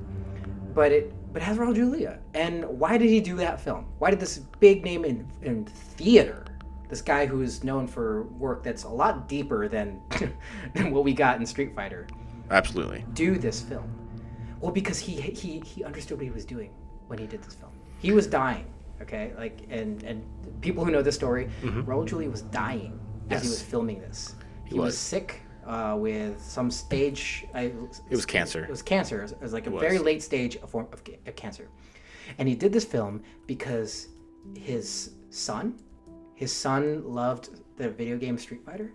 But 0.75 0.93
it 0.93 1.13
but 1.33 1.43
has 1.43 1.57
Raul 1.57 1.75
Julia. 1.75 2.19
And 2.35 2.65
why 2.65 2.99
did 2.99 3.09
he 3.09 3.21
do 3.21 3.37
that 3.37 3.61
film? 3.61 3.87
Why 3.99 4.11
did 4.11 4.21
this 4.21 4.39
big 4.39 4.85
name 4.85 5.05
in 5.05 5.27
in 5.43 5.65
theater, 5.65 6.45
this 6.89 7.03
guy 7.03 7.27
who 7.27 7.43
is 7.43 7.65
known 7.65 7.87
for 7.87 8.25
work 8.25 8.63
that's 8.63 8.85
a 8.85 8.89
lot 8.89 9.29
deeper 9.29 9.69
than 9.69 10.01
than 10.75 10.91
what 10.91 11.05
we 11.05 11.13
got 11.13 11.39
in 11.39 11.47
Street 11.47 11.75
Fighter, 11.75 12.07
Absolutely. 12.51 13.05
do 13.15 13.39
this 13.39 13.61
film? 13.61 13.91
Well, 14.61 14.73
because 14.73 14.99
he 14.99 15.21
he 15.21 15.61
he 15.61 15.85
understood 15.85 16.19
what 16.19 16.25
he 16.25 16.31
was 16.31 16.45
doing 16.45 16.71
when 17.07 17.19
he 17.19 17.27
did 17.27 17.43
this 17.43 17.55
film. 17.55 17.73
He 17.99 18.13
was 18.13 18.27
dying. 18.27 18.67
Okay, 19.01 19.33
like 19.37 19.63
and 19.71 20.03
and 20.05 20.23
people 20.61 20.85
who 20.85 20.91
know 20.91 21.03
this 21.03 21.17
story, 21.17 21.49
mm-hmm. 21.63 21.83
Raul 21.83 22.07
Julia 22.07 22.31
was 22.31 22.43
dying 22.43 23.01
as 23.31 23.43
he 23.43 23.49
was 23.49 23.63
filming 23.63 24.01
this. 24.01 24.35
He, 24.65 24.75
was. 24.75 24.85
was. 24.85 24.99
sick 24.99 25.43
uh, 25.67 25.97
with 25.99 26.41
some 26.43 26.71
stage. 26.71 27.47
I, 27.55 27.63
it 27.63 28.11
was 28.11 28.27
cancer. 28.27 28.65
It 28.65 28.71
was 28.71 28.83
cancer. 28.83 29.21
It 29.21 29.23
was, 29.23 29.33
it 29.33 29.41
was 29.41 29.53
like 29.53 29.67
a 29.67 29.71
very 29.71 29.99
late 29.99 30.23
stage 30.23 30.57
of 30.57 30.71
form 30.71 30.89
of, 30.93 31.03
of 31.27 31.37
cancer, 31.37 31.69
and 32.39 32.49
he 32.49 32.55
did 32.55 32.73
this 32.73 32.85
film 32.85 33.23
because 33.47 34.09
his 34.57 35.13
son, 35.31 35.79
his 36.35 36.53
son 36.53 37.03
loved 37.05 37.51
the 37.77 37.89
video 37.91 38.19
game 38.19 38.39
Street 38.39 38.65
Fighter, 38.65 38.93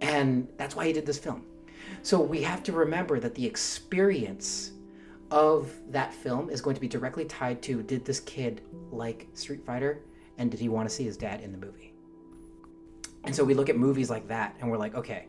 and 0.00 0.48
that's 0.56 0.76
why 0.76 0.86
he 0.86 0.92
did 0.92 1.06
this 1.06 1.18
film. 1.18 1.44
So 2.02 2.20
we 2.20 2.42
have 2.42 2.62
to 2.64 2.72
remember 2.72 3.20
that 3.20 3.34
the 3.34 3.44
experience 3.44 4.72
of 5.30 5.72
that 5.90 6.12
film 6.12 6.50
is 6.50 6.60
going 6.60 6.74
to 6.74 6.80
be 6.80 6.88
directly 6.88 7.24
tied 7.24 7.62
to 7.62 7.82
did 7.82 8.04
this 8.04 8.20
kid 8.20 8.62
like 8.90 9.28
Street 9.34 9.64
Fighter 9.64 10.00
and 10.38 10.50
did 10.50 10.58
he 10.58 10.68
want 10.68 10.88
to 10.88 10.94
see 10.94 11.04
his 11.04 11.16
dad 11.16 11.40
in 11.40 11.52
the 11.52 11.58
movie? 11.58 11.92
And 13.24 13.34
so 13.34 13.44
we 13.44 13.54
look 13.54 13.68
at 13.68 13.76
movies 13.76 14.10
like 14.10 14.26
that 14.28 14.56
and 14.60 14.70
we're 14.70 14.78
like, 14.78 14.94
okay, 14.94 15.26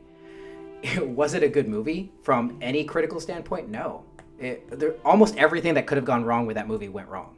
was 0.98 1.34
it 1.34 1.44
a 1.44 1.48
good 1.50 1.68
movie 1.68 2.12
from 2.24 2.58
any 2.62 2.84
critical 2.84 3.20
standpoint? 3.20 3.70
No. 3.70 4.04
It, 4.40 4.80
there, 4.80 4.96
almost 5.06 5.38
everything 5.38 5.76
that 5.76 5.86
could 5.86 5.98
have 5.98 6.06
gone 6.06 6.24
wrong 6.24 6.46
with 6.48 6.56
that 6.56 6.68
movie 6.68 6.90
went 6.90 7.08
wrong. 7.08 7.36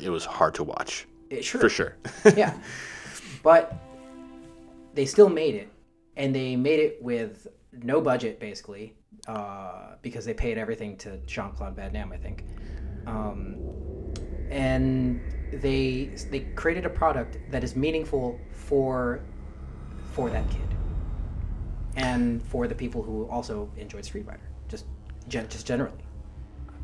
It 0.00 0.10
was 0.10 0.24
hard 0.24 0.54
to 0.54 0.64
watch, 0.64 1.06
It, 1.28 1.44
sure. 1.44 1.60
for 1.60 1.68
sure. 1.68 1.96
yeah. 2.36 2.54
But 3.42 3.74
they 4.92 5.06
still 5.06 5.30
made 5.30 5.54
it, 5.54 5.70
and 6.16 6.34
they 6.34 6.56
made 6.56 6.78
it 6.78 7.02
with 7.02 7.46
no 7.72 8.02
budget, 8.02 8.38
basically, 8.38 8.94
uh, 9.28 9.94
because 10.02 10.26
they 10.26 10.34
paid 10.34 10.58
everything 10.58 10.96
to 10.98 11.16
Jean 11.26 11.52
Claude 11.52 11.74
Van 11.74 11.90
Damme, 11.90 12.12
I 12.12 12.18
think. 12.18 12.44
Um, 13.06 13.56
and 14.50 15.20
they 15.52 16.10
they 16.30 16.40
created 16.54 16.84
a 16.84 16.90
product 16.90 17.38
that 17.50 17.64
is 17.64 17.76
meaningful 17.76 18.38
for 18.50 19.20
for 20.12 20.28
that 20.30 20.48
kid, 20.50 20.68
and 22.00 22.42
for 22.44 22.66
the 22.66 22.74
people 22.74 23.02
who 23.02 23.26
also 23.28 23.70
enjoyed 23.76 24.04
Street 24.04 24.26
Fighter, 24.26 24.40
just 24.68 24.86
gen- 25.28 25.48
just 25.48 25.66
generally. 25.66 25.98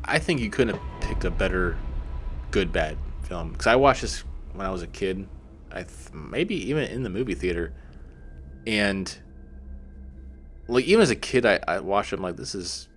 I 0.05 0.19
think 0.19 0.39
you 0.39 0.49
couldn't 0.49 0.75
have 0.75 1.01
picked 1.01 1.25
a 1.25 1.31
better 1.31 1.77
good 2.51 2.71
bad 2.71 2.97
film 3.23 3.51
because 3.51 3.67
I 3.67 3.75
watched 3.75 4.01
this 4.01 4.23
when 4.53 4.65
I 4.65 4.69
was 4.69 4.81
a 4.83 4.87
kid. 4.87 5.27
I 5.71 5.83
th- 5.83 6.13
maybe 6.13 6.55
even 6.69 6.83
in 6.85 7.03
the 7.03 7.09
movie 7.09 7.35
theater, 7.35 7.73
and 8.65 9.13
like 10.67 10.85
even 10.85 11.01
as 11.01 11.09
a 11.09 11.15
kid, 11.15 11.45
I, 11.45 11.59
I 11.67 11.79
watched 11.79 12.13
it. 12.13 12.17
I'm 12.17 12.21
like, 12.23 12.37
this 12.37 12.55
is 12.55 12.87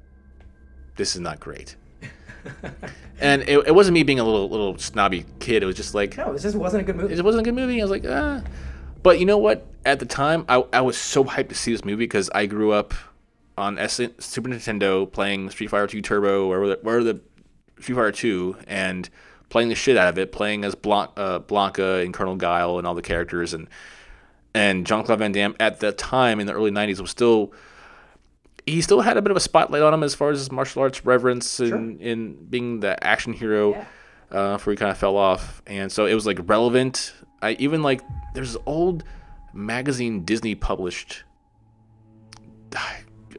this 0.96 1.14
is 1.14 1.20
not 1.20 1.40
great. 1.40 1.76
and 3.20 3.42
it, 3.42 3.66
it 3.66 3.74
wasn't 3.74 3.94
me 3.94 4.02
being 4.02 4.18
a 4.20 4.24
little 4.24 4.48
little 4.48 4.78
snobby 4.78 5.26
kid. 5.40 5.62
It 5.62 5.66
was 5.66 5.76
just 5.76 5.94
like 5.94 6.16
No, 6.16 6.32
this 6.32 6.42
just 6.42 6.56
wasn't 6.56 6.82
a 6.82 6.84
good 6.86 6.96
movie. 6.96 7.14
it 7.14 7.24
wasn't 7.24 7.46
a 7.46 7.50
good 7.50 7.54
movie. 7.54 7.80
I 7.80 7.84
was 7.84 7.90
like, 7.90 8.04
ah. 8.06 8.42
But 9.02 9.18
you 9.18 9.26
know 9.26 9.38
what? 9.38 9.66
At 9.84 9.98
the 9.98 10.06
time, 10.06 10.44
I, 10.48 10.62
I 10.72 10.80
was 10.82 10.96
so 10.98 11.24
hyped 11.24 11.48
to 11.48 11.54
see 11.54 11.72
this 11.72 11.84
movie 11.84 12.04
because 12.04 12.28
I 12.34 12.46
grew 12.46 12.72
up 12.72 12.92
on 13.56 13.78
S- 13.78 14.00
Super 14.18 14.48
Nintendo 14.48 15.10
playing 15.10 15.50
Street 15.50 15.68
Fighter 15.70 15.86
2 15.86 16.02
Turbo 16.02 16.50
or 16.50 16.66
the, 16.68 16.74
or 16.84 17.02
the 17.02 17.20
Street 17.80 17.94
Fighter 17.94 18.12
2 18.12 18.56
and 18.66 19.08
playing 19.48 19.68
the 19.70 19.74
shit 19.74 19.96
out 19.96 20.08
of 20.08 20.18
it, 20.18 20.32
playing 20.32 20.64
as 20.64 20.74
Blanc, 20.74 21.10
uh, 21.16 21.40
Blanka 21.40 22.04
and 22.04 22.12
Colonel 22.12 22.36
Guile 22.36 22.78
and 22.78 22.86
all 22.86 22.94
the 22.94 23.02
characters 23.02 23.54
and 23.54 23.68
and 24.52 24.84
Jean 24.84 25.04
Claude 25.04 25.20
Van 25.20 25.30
Damme 25.32 25.54
at 25.60 25.78
that 25.80 25.96
time 25.96 26.40
in 26.40 26.46
the 26.48 26.52
early 26.52 26.72
'90s 26.72 27.00
was 27.00 27.10
still 27.10 27.52
he 28.66 28.80
still 28.82 29.00
had 29.00 29.16
a 29.16 29.22
bit 29.22 29.30
of 29.30 29.36
a 29.36 29.40
spotlight 29.40 29.80
on 29.82 29.94
him 29.94 30.02
as 30.02 30.14
far 30.14 30.30
as 30.30 30.38
his 30.40 30.50
martial 30.52 30.82
arts 30.82 31.04
reverence 31.06 31.60
and 31.60 32.00
in 32.00 32.34
being 32.46 32.80
the 32.80 33.02
action 33.04 33.32
hero 33.32 33.72
Yeah. 33.72 33.84
uh, 34.38 34.52
before 34.54 34.72
he 34.72 34.76
kind 34.76 34.90
of 34.90 34.98
fell 34.98 35.16
off, 35.16 35.62
and 35.68 35.90
so 35.90 36.04
it 36.06 36.14
was 36.14 36.26
like 36.26 36.38
relevant. 36.48 37.12
I 37.40 37.52
even 37.52 37.82
like 37.82 38.00
there's 38.34 38.56
old 38.66 39.04
magazine 39.52 40.24
Disney 40.24 40.54
published. 40.54 41.24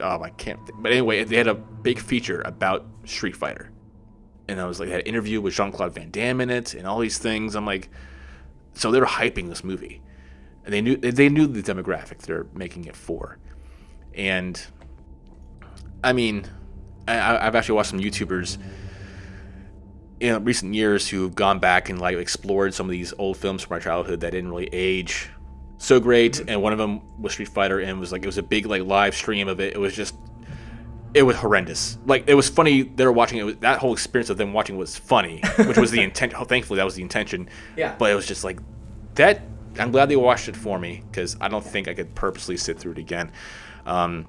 I 0.22 0.30
can't. 0.30 0.64
Think. 0.66 0.82
But 0.82 0.92
anyway, 0.92 1.24
they 1.24 1.36
had 1.36 1.48
a 1.48 1.54
big 1.54 1.98
feature 1.98 2.42
about 2.44 2.86
Street 3.04 3.36
Fighter, 3.36 3.70
and 4.48 4.60
I 4.60 4.66
was 4.66 4.80
like, 4.80 4.88
had 4.88 5.00
an 5.00 5.06
interview 5.06 5.40
with 5.40 5.54
Jean 5.54 5.72
Claude 5.72 5.94
Van 5.94 6.10
Damme 6.10 6.40
in 6.40 6.50
it, 6.50 6.74
and 6.74 6.86
all 6.86 6.98
these 6.98 7.18
things. 7.18 7.54
I'm 7.54 7.66
like, 7.66 7.88
so 8.74 8.90
they're 8.90 9.04
hyping 9.04 9.48
this 9.48 9.64
movie, 9.64 10.02
and 10.64 10.72
they 10.72 10.80
knew 10.80 10.96
they 10.96 11.28
knew 11.28 11.46
the 11.46 11.62
demographic 11.62 12.18
they're 12.18 12.46
making 12.54 12.84
it 12.86 12.96
for, 12.96 13.38
and 14.14 14.64
I 16.04 16.12
mean, 16.12 16.44
I, 17.06 17.46
I've 17.46 17.54
actually 17.54 17.76
watched 17.76 17.90
some 17.90 18.00
YouTubers 18.00 18.58
in 20.20 20.44
recent 20.44 20.74
years 20.74 21.08
who've 21.08 21.34
gone 21.34 21.58
back 21.58 21.88
and 21.88 22.00
like 22.00 22.16
explored 22.16 22.74
some 22.74 22.86
of 22.86 22.92
these 22.92 23.12
old 23.18 23.36
films 23.36 23.62
from 23.62 23.74
our 23.74 23.80
childhood 23.80 24.20
that 24.20 24.30
didn't 24.30 24.50
really 24.50 24.68
age 24.72 25.30
so 25.82 25.98
great. 25.98 26.40
And 26.48 26.62
one 26.62 26.72
of 26.72 26.78
them 26.78 27.00
was 27.20 27.32
Street 27.32 27.48
Fighter, 27.48 27.80
and 27.80 27.98
was 27.98 28.12
like 28.12 28.22
it 28.22 28.26
was 28.26 28.38
a 28.38 28.42
big 28.42 28.66
like 28.66 28.82
live 28.82 29.14
stream 29.14 29.48
of 29.48 29.60
it. 29.60 29.74
It 29.74 29.78
was 29.78 29.94
just 29.94 30.14
it 31.14 31.22
was 31.24 31.36
horrendous. 31.36 31.98
Like 32.06 32.24
it 32.28 32.34
was 32.34 32.48
funny. 32.48 32.82
They 32.82 33.04
were 33.04 33.12
watching 33.12 33.38
it. 33.38 33.42
Was, 33.42 33.56
that 33.56 33.78
whole 33.78 33.92
experience 33.92 34.30
of 34.30 34.36
them 34.36 34.52
watching 34.52 34.76
was 34.76 34.96
funny, 34.96 35.42
which 35.66 35.76
was 35.76 35.90
the 35.90 36.00
intent. 36.00 36.32
Thankfully, 36.32 36.76
that 36.78 36.84
was 36.84 36.94
the 36.94 37.02
intention. 37.02 37.48
Yeah. 37.76 37.94
But 37.98 38.10
it 38.10 38.14
was 38.14 38.26
just 38.26 38.44
like 38.44 38.60
that. 39.16 39.42
I'm 39.78 39.90
glad 39.90 40.08
they 40.08 40.16
watched 40.16 40.48
it 40.48 40.56
for 40.56 40.78
me 40.78 41.02
because 41.10 41.36
I 41.40 41.48
don't 41.48 41.64
think 41.64 41.88
I 41.88 41.94
could 41.94 42.14
purposely 42.14 42.56
sit 42.56 42.78
through 42.78 42.92
it 42.92 42.98
again. 42.98 43.32
Um, 43.86 44.28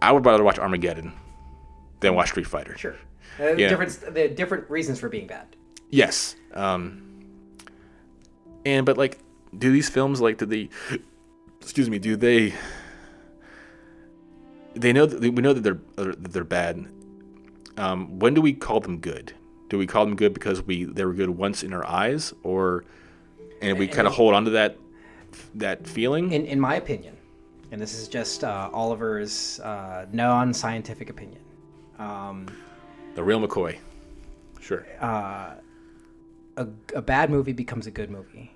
I 0.00 0.12
would 0.12 0.24
rather 0.24 0.42
watch 0.42 0.58
Armageddon 0.58 1.12
than 2.00 2.14
watch 2.14 2.30
Street 2.30 2.46
Fighter. 2.46 2.76
Sure. 2.76 2.96
Uh, 3.38 3.48
Yeah. 3.52 3.68
Different, 3.68 4.14
the 4.14 4.28
different 4.28 4.70
reasons 4.70 4.98
for 4.98 5.08
being 5.08 5.26
bad. 5.26 5.46
Yes. 5.90 6.36
Um, 6.54 7.02
and 8.64 8.86
but 8.86 8.96
like, 8.96 9.18
do 9.56 9.72
these 9.72 9.88
films 9.88 10.20
like 10.20 10.38
do 10.38 10.46
they? 10.46 10.68
Excuse 11.60 11.88
me. 11.88 11.98
Do 11.98 12.16
they? 12.16 12.54
They 14.74 14.92
know 14.92 15.06
that 15.06 15.20
we 15.20 15.30
know 15.30 15.52
that 15.52 15.62
they're 15.62 15.80
that 15.96 16.32
they're 16.32 16.44
bad. 16.44 16.86
Um, 17.76 18.18
when 18.18 18.34
do 18.34 18.40
we 18.40 18.52
call 18.52 18.80
them 18.80 18.98
good? 18.98 19.32
Do 19.68 19.78
we 19.78 19.86
call 19.86 20.04
them 20.04 20.16
good 20.16 20.34
because 20.34 20.62
we 20.62 20.84
they 20.84 21.04
were 21.04 21.14
good 21.14 21.30
once 21.30 21.62
in 21.62 21.72
our 21.72 21.86
eyes, 21.86 22.32
or 22.42 22.84
and 23.62 23.78
we 23.78 23.86
kind 23.86 24.06
of 24.06 24.14
hold 24.14 24.34
on 24.34 24.44
to 24.44 24.50
that 24.50 24.76
that 25.54 25.86
feeling? 25.86 26.32
In, 26.32 26.44
in 26.46 26.60
my 26.60 26.76
opinion, 26.76 27.16
and 27.70 27.80
this 27.80 27.94
is 27.94 28.08
just 28.08 28.44
uh, 28.44 28.70
Oliver's 28.72 29.60
uh, 29.60 30.06
non-scientific 30.12 31.10
opinion, 31.10 31.40
um, 31.98 32.46
the 33.14 33.22
real 33.22 33.40
McCoy. 33.40 33.78
Sure. 34.60 34.86
a, 35.00 35.56
a 36.94 37.00
bad 37.00 37.30
movie 37.30 37.52
becomes 37.52 37.86
a 37.86 37.90
good 37.90 38.10
movie 38.10 38.52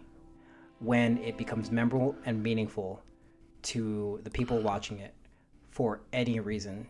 when 0.83 1.19
it 1.19 1.37
becomes 1.37 1.71
memorable 1.71 2.17
and 2.25 2.43
meaningful 2.43 3.03
to 3.62 4.21
the 4.25 4.31
people 4.31 4.61
watching 4.61 4.99
it 4.99 5.15
for 5.71 6.01
any 6.12 6.41
reason 6.41 6.87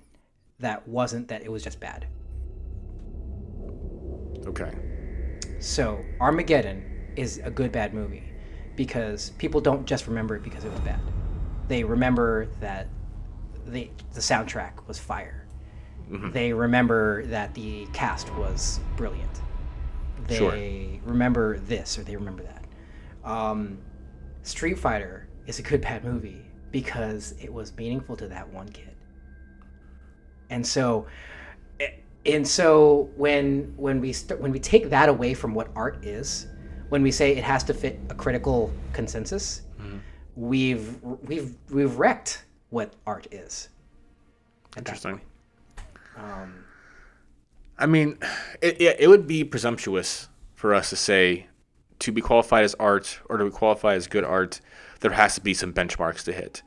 that 0.58 0.86
wasn't 0.88 1.28
that 1.28 1.42
it 1.42 1.52
was 1.52 1.62
just 1.62 1.78
bad. 1.80 2.06
Okay. 4.46 4.72
So 5.60 6.04
Armageddon 6.20 7.12
is 7.16 7.40
a 7.44 7.50
good 7.50 7.70
bad 7.72 7.94
movie 7.94 8.24
because 8.76 9.30
people 9.38 9.60
don't 9.60 9.86
just 9.86 10.06
remember 10.06 10.36
it 10.36 10.42
because 10.42 10.64
it 10.64 10.70
was 10.70 10.80
bad. 10.80 11.00
They 11.68 11.84
remember 11.84 12.46
that 12.60 12.88
the 13.66 13.90
the 14.14 14.20
soundtrack 14.20 14.86
was 14.88 14.98
fire. 14.98 15.46
Mm-hmm. 16.10 16.32
They 16.32 16.52
remember 16.52 17.24
that 17.26 17.54
the 17.54 17.86
cast 17.92 18.34
was 18.34 18.80
brilliant. 18.96 19.40
They 20.26 20.36
Sure. 21.02 21.10
remember 21.12 21.58
this 21.58 21.98
or 21.98 22.02
they 22.02 22.16
remember 22.16 22.42
that. 22.42 22.61
Um, 23.24 23.78
Street 24.42 24.78
Fighter 24.78 25.28
is 25.46 25.58
a 25.58 25.62
good 25.62 25.80
bad 25.80 26.04
movie 26.04 26.42
because 26.70 27.34
it 27.40 27.52
was 27.52 27.76
meaningful 27.76 28.16
to 28.16 28.28
that 28.28 28.48
one 28.52 28.68
kid. 28.68 28.94
And 30.50 30.66
so 30.66 31.06
and 32.24 32.46
so 32.46 33.10
when 33.16 33.72
when 33.76 34.00
we 34.00 34.12
st- 34.12 34.40
when 34.40 34.52
we 34.52 34.60
take 34.60 34.90
that 34.90 35.08
away 35.08 35.34
from 35.34 35.54
what 35.54 35.68
art 35.74 36.04
is 36.04 36.46
when 36.88 37.02
we 37.02 37.10
say 37.10 37.36
it 37.36 37.42
has 37.42 37.64
to 37.64 37.74
fit 37.74 37.98
a 38.10 38.14
critical 38.14 38.72
consensus 38.92 39.62
we've 40.36 41.02
we've 41.02 41.56
we've 41.70 41.98
wrecked 41.98 42.44
what 42.70 42.92
art 43.06 43.26
is 43.32 43.70
Interesting. 44.76 45.20
Um, 46.16 46.64
I 47.78 47.86
mean, 47.86 48.18
it, 48.62 48.80
it, 48.80 48.96
it 49.00 49.08
would 49.08 49.26
be 49.26 49.44
presumptuous 49.44 50.28
for 50.54 50.74
us 50.74 50.90
to 50.90 50.96
say 50.96 51.46
to 52.02 52.12
be 52.12 52.20
qualified 52.20 52.64
as 52.64 52.74
art 52.74 53.18
or 53.28 53.38
to 53.38 53.44
be 53.44 53.50
qualified 53.50 53.96
as 53.96 54.06
good 54.06 54.24
art, 54.24 54.60
there 55.00 55.10
has 55.10 55.34
to 55.34 55.40
be 55.40 55.54
some 55.54 55.72
benchmarks 55.72 56.22
to 56.24 56.32
hit. 56.32 56.62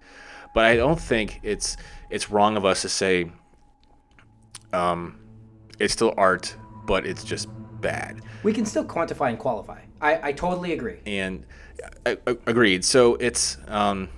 But 0.54 0.66
I 0.66 0.76
don't 0.76 1.00
think 1.00 1.40
it's 1.44 1.78
it's 2.10 2.30
wrong 2.30 2.58
of 2.58 2.66
us 2.66 2.82
to 2.82 2.90
say 2.90 3.32
um, 4.74 5.20
it's 5.80 5.94
still 5.94 6.14
art, 6.18 6.56
but 6.86 7.06
it's 7.06 7.24
just 7.24 7.48
bad. 7.82 8.22
we 8.44 8.52
can 8.52 8.66
still 8.66 8.84
quantify 8.84 9.30
and 9.30 9.38
qualify 9.38 9.80
i, 10.02 10.30
I 10.30 10.32
totally 10.32 10.74
agree 10.74 11.00
And 11.06 11.46
I, 12.06 12.18
I, 12.26 12.38
agreed. 12.48 12.86
So 12.86 13.16
it's, 13.16 13.58
um, 13.68 14.10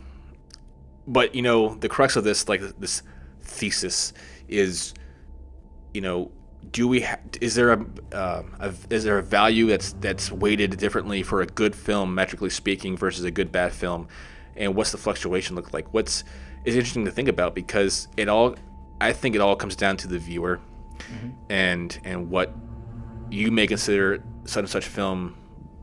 but 1.08 1.34
you 1.36 1.42
know, 1.42 1.76
the 1.76 1.90
crux 1.90 2.16
of 2.16 2.24
this, 2.24 2.48
like 2.48 2.62
this 2.80 3.02
thesis, 3.42 4.14
is, 4.48 4.94
you 5.94 6.02
know, 6.02 6.32
do 6.72 6.88
we 6.88 7.02
ha- 7.02 7.20
is 7.42 7.56
there 7.56 7.74
a, 7.74 7.86
uh, 8.12 8.44
a 8.60 8.74
is 8.90 9.04
there 9.04 9.18
a 9.18 9.24
value 9.24 9.68
that's 9.68 9.94
that's 9.94 10.32
weighted 10.32 10.78
differently 10.78 11.24
for 11.24 11.42
a 11.42 11.46
good 11.46 11.76
film, 11.76 12.14
metrically 12.14 12.50
speaking, 12.50 12.98
versus 12.98 13.24
a 13.24 13.32
good 13.32 13.52
bad 13.52 13.74
film, 13.74 14.08
and 14.56 14.76
what's 14.76 14.92
the 14.92 14.98
fluctuation 14.98 15.56
look 15.56 15.74
like? 15.74 15.94
What's 15.94 16.24
is 16.66 16.76
interesting 16.76 17.06
to 17.06 17.12
think 17.12 17.30
about 17.30 17.56
because 17.56 18.08
it 18.18 18.28
all, 18.28 18.56
I 19.00 19.14
think 19.14 19.36
it 19.36 19.42
all 19.42 19.56
comes 19.56 19.76
down 19.76 19.98
to 19.98 20.08
the 20.08 20.20
viewer, 20.20 20.60
and 21.50 21.98
and 22.04 22.30
what 22.30 22.54
you 23.30 23.52
may 23.52 23.68
consider 23.68 24.24
such 24.46 24.62
and 24.62 24.70
such 24.70 24.86
film 24.86 25.36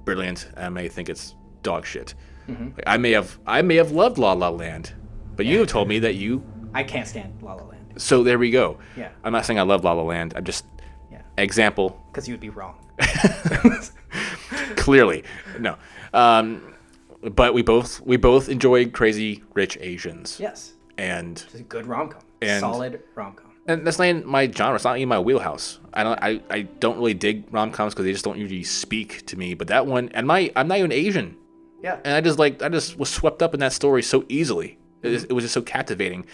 brilliant. 0.04 0.48
I 0.56 0.68
may 0.68 0.88
think 0.88 1.08
it's 1.08 1.34
dog 1.62 1.86
shit. 1.86 2.14
Like, 2.46 2.84
I 2.86 2.98
may 2.98 3.12
have 3.12 3.38
I 3.46 3.62
may 3.62 3.76
have 3.76 3.90
loved 3.90 4.18
La 4.18 4.32
La 4.32 4.50
Land, 4.50 4.92
but 5.36 5.46
you 5.46 5.60
have 5.60 5.68
told 5.68 5.88
me 5.88 5.98
that 6.00 6.14
you. 6.14 6.44
i 6.74 6.82
can't 6.82 7.06
stand 7.08 7.32
la 7.42 7.54
la 7.54 7.64
land 7.64 7.73
So 7.96 8.22
there 8.22 8.38
we 8.38 8.50
go. 8.50 8.78
Yeah. 8.96 9.10
I'm 9.22 9.32
not 9.32 9.44
saying 9.46 9.58
I 9.58 9.62
love 9.62 9.84
La 9.84 9.92
La 9.92 10.02
Land. 10.02 10.34
I'm 10.36 10.44
just 10.44 10.64
yeah 11.10 11.22
example 11.38 12.00
because 12.10 12.26
you 12.28 12.34
would 12.34 12.40
be 12.40 12.50
wrong 12.50 12.76
clearly 14.76 15.24
no. 15.58 15.76
Um, 16.12 16.74
but 17.22 17.54
we 17.54 17.62
both 17.62 18.00
we 18.02 18.16
both 18.16 18.48
enjoy 18.48 18.88
Crazy 18.88 19.42
Rich 19.54 19.78
Asians. 19.80 20.38
yes 20.40 20.74
And 20.98 21.42
it's 21.46 21.54
a 21.54 21.62
good 21.62 21.86
rom-com 21.86 22.20
And- 22.42 22.60
solid 22.60 23.02
rom-com 23.14 23.50
and 23.66 23.86
that's 23.86 23.98
not 23.98 24.08
in 24.08 24.26
my 24.26 24.50
genre. 24.50 24.74
It's 24.74 24.84
not 24.84 24.98
in 24.98 25.08
my 25.08 25.18
wheelhouse. 25.18 25.80
I 25.94 26.02
don't. 26.02 26.18
I, 26.22 26.42
I 26.50 26.62
don't 26.80 26.98
really 26.98 27.14
dig 27.14 27.46
rom 27.50 27.70
coms 27.72 27.94
because 27.94 28.04
they 28.04 28.12
just 28.12 28.22
don't 28.22 28.36
usually 28.36 28.62
speak 28.62 29.24
to 29.28 29.38
me. 29.38 29.54
But 29.54 29.68
that 29.68 29.86
one, 29.86 30.10
and 30.12 30.26
my 30.26 30.52
I'm 30.54 30.68
not 30.68 30.76
even 30.76 30.92
Asian. 30.92 31.34
yeah 31.82 31.98
and 32.04 32.14
I 32.14 32.20
just 32.20 32.38
like 32.38 32.62
I 32.62 32.68
just 32.68 32.98
was 32.98 33.08
swept 33.08 33.40
up 33.40 33.54
in 33.54 33.60
that 33.60 33.72
story 33.72 34.02
so 34.02 34.26
easily. 34.28 34.76
It, 35.04 35.10
just- 35.12 35.26
it 35.30 35.32
was 35.32 35.44
just 35.44 35.54
so 35.54 35.62
captivating. 35.62 36.26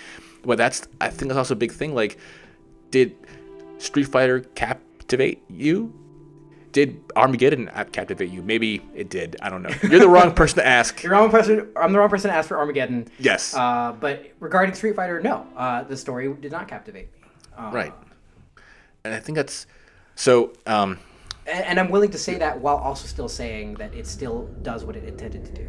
But 0.42 0.56
that's 0.58 0.88
I 1.00 1.08
think 1.08 1.28
that's 1.28 1.36
also 1.38 1.54
a 1.54 1.56
big 1.56 1.72
thing. 1.72 1.94
Like, 1.94 2.16
did 2.90 3.14
Street 3.78 4.04
Fighter 4.04 4.40
captivate 4.40 5.42
you? 5.48 5.92
Did 6.72 7.00
Armageddon 7.16 7.68
captivate 7.92 8.30
you? 8.30 8.42
Maybe 8.42 8.80
it 8.94 9.10
did. 9.10 9.36
I 9.42 9.50
don't 9.50 9.62
know. 9.62 9.70
You're 9.82 9.98
the 9.98 10.08
wrong 10.08 10.32
person 10.32 10.58
to 10.58 10.66
ask. 10.66 11.02
You're 11.02 11.10
the 11.10 11.16
wrong 11.20 11.30
person. 11.30 11.68
I'm 11.76 11.92
the 11.92 11.98
wrong 11.98 12.08
person 12.08 12.30
to 12.30 12.36
ask 12.36 12.48
for 12.48 12.56
Armageddon. 12.58 13.08
Yes. 13.18 13.54
Uh, 13.54 13.92
but 13.98 14.30
regarding 14.38 14.74
Street 14.74 14.94
Fighter, 14.94 15.20
no. 15.20 15.46
Uh, 15.56 15.82
the 15.82 15.96
story 15.96 16.32
did 16.40 16.52
not 16.52 16.68
captivate 16.68 17.12
me. 17.12 17.28
Uh, 17.58 17.70
right. 17.72 17.92
And 19.04 19.12
I 19.12 19.18
think 19.18 19.34
that's 19.36 19.66
so. 20.14 20.52
Um, 20.66 20.98
and, 21.46 21.64
and 21.64 21.80
I'm 21.80 21.90
willing 21.90 22.10
to 22.12 22.18
say 22.18 22.36
that 22.38 22.60
while 22.60 22.76
also 22.76 23.06
still 23.08 23.28
saying 23.28 23.74
that 23.74 23.92
it 23.92 24.06
still 24.06 24.46
does 24.62 24.84
what 24.84 24.94
it 24.94 25.04
intended 25.04 25.44
to 25.46 25.52
do, 25.52 25.66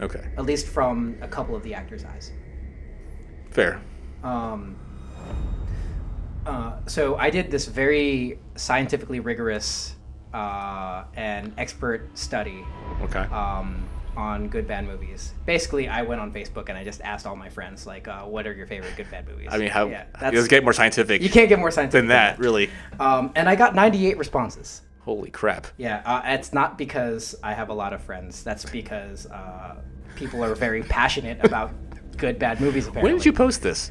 okay. 0.00 0.24
at 0.36 0.44
least 0.44 0.66
from 0.66 1.16
a 1.20 1.28
couple 1.28 1.54
of 1.56 1.62
the 1.62 1.74
actors' 1.74 2.04
eyes. 2.04 2.32
Fair. 3.50 3.80
Um, 4.22 4.76
uh, 6.46 6.72
so 6.86 7.16
I 7.16 7.30
did 7.30 7.50
this 7.50 7.66
very 7.66 8.38
scientifically 8.56 9.20
rigorous 9.20 9.96
uh, 10.34 11.04
and 11.14 11.52
expert 11.58 12.16
study 12.16 12.64
Okay. 13.02 13.20
um, 13.20 13.88
on 14.16 14.48
good 14.48 14.66
bad 14.66 14.84
movies. 14.84 15.32
Basically, 15.46 15.88
I 15.88 16.02
went 16.02 16.20
on 16.20 16.32
Facebook 16.32 16.68
and 16.68 16.76
I 16.76 16.84
just 16.84 17.00
asked 17.02 17.26
all 17.26 17.36
my 17.36 17.48
friends 17.48 17.86
like, 17.86 18.08
uh, 18.08 18.22
"What 18.24 18.46
are 18.46 18.52
your 18.52 18.66
favorite 18.66 18.96
good 18.96 19.10
bad 19.10 19.28
movies?" 19.28 19.48
I 19.50 19.58
mean, 19.58 19.68
how 19.70 19.88
Yeah, 19.88 20.04
that's, 20.18 20.34
does 20.34 20.48
get 20.48 20.64
more 20.64 20.72
scientific 20.72 21.22
you 21.22 21.30
can't 21.30 21.48
get 21.48 21.58
more 21.58 21.70
scientific 21.70 22.00
than 22.00 22.08
that, 22.08 22.38
really. 22.38 22.68
Um, 22.98 23.30
and 23.36 23.48
I 23.48 23.54
got 23.54 23.74
98 23.74 24.18
responses. 24.18 24.82
Holy 25.08 25.30
crap. 25.30 25.66
Yeah, 25.78 26.02
uh, 26.04 26.20
it's 26.26 26.52
not 26.52 26.76
because 26.76 27.34
I 27.42 27.54
have 27.54 27.70
a 27.70 27.72
lot 27.72 27.94
of 27.94 28.02
friends. 28.02 28.44
That's 28.44 28.66
because 28.66 29.24
uh, 29.24 29.76
people 30.16 30.44
are 30.44 30.54
very 30.54 30.82
passionate 30.82 31.42
about 31.42 31.70
good 32.18 32.38
bad 32.38 32.60
movies. 32.60 32.86
Apparently. 32.86 33.12
When 33.12 33.18
did 33.18 33.24
you 33.24 33.32
post 33.32 33.62
this? 33.62 33.90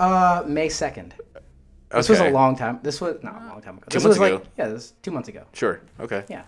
Uh, 0.00 0.42
May 0.48 0.66
2nd. 0.66 1.12
This 1.92 2.08
was 2.08 2.18
a 2.18 2.30
long 2.30 2.56
time. 2.56 2.80
This 2.82 3.00
was 3.00 3.22
not 3.22 3.40
a 3.40 3.46
long 3.46 3.62
time 3.62 3.76
ago. 3.76 3.86
Two 3.88 3.98
this 3.98 4.02
months 4.02 4.18
was 4.18 4.28
ago. 4.28 4.36
like 4.38 4.46
yeah, 4.56 4.64
this 4.64 4.74
was 4.74 4.94
two 5.00 5.12
months 5.12 5.28
ago. 5.28 5.44
Sure. 5.52 5.80
Okay. 6.00 6.24
Yeah. 6.28 6.42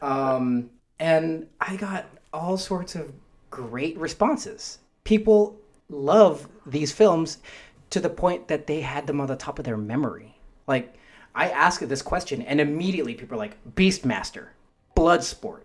Um, 0.00 0.70
and 0.98 1.46
I 1.60 1.76
got 1.76 2.06
all 2.32 2.56
sorts 2.56 2.94
of 2.94 3.12
great 3.50 3.98
responses. 3.98 4.78
People 5.04 5.58
love 5.90 6.48
these 6.64 6.90
films 6.90 7.36
to 7.90 8.00
the 8.00 8.08
point 8.08 8.48
that 8.48 8.66
they 8.66 8.80
had 8.80 9.06
them 9.06 9.20
on 9.20 9.26
the 9.26 9.36
top 9.36 9.58
of 9.58 9.66
their 9.66 9.76
memory. 9.76 10.38
Like, 10.66 10.94
I 11.38 11.48
ask 11.50 11.80
this 11.80 12.02
question, 12.02 12.42
and 12.42 12.60
immediately 12.60 13.14
people 13.14 13.36
are 13.36 13.38
like, 13.46 13.56
Beastmaster, 13.76 14.46
Bloodsport, 14.96 15.62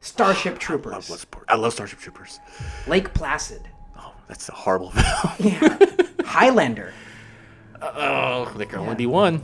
Starship 0.00 0.58
Troopers, 0.64 0.92
Love 0.92 1.04
Bloodsport. 1.06 1.44
I 1.48 1.56
love 1.56 1.72
Starship 1.72 1.98
Troopers. 1.98 2.38
Lake 2.86 3.12
Placid, 3.14 3.62
Oh, 3.98 4.12
that's 4.28 4.48
a 4.48 4.52
horrible 4.52 4.90
film. 4.92 5.34
Yeah. 5.52 5.76
Highlander. 6.24 6.92
oh, 7.82 8.52
there 8.56 8.66
can 8.66 8.78
only 8.80 8.94
be 8.94 9.06
one. 9.06 9.40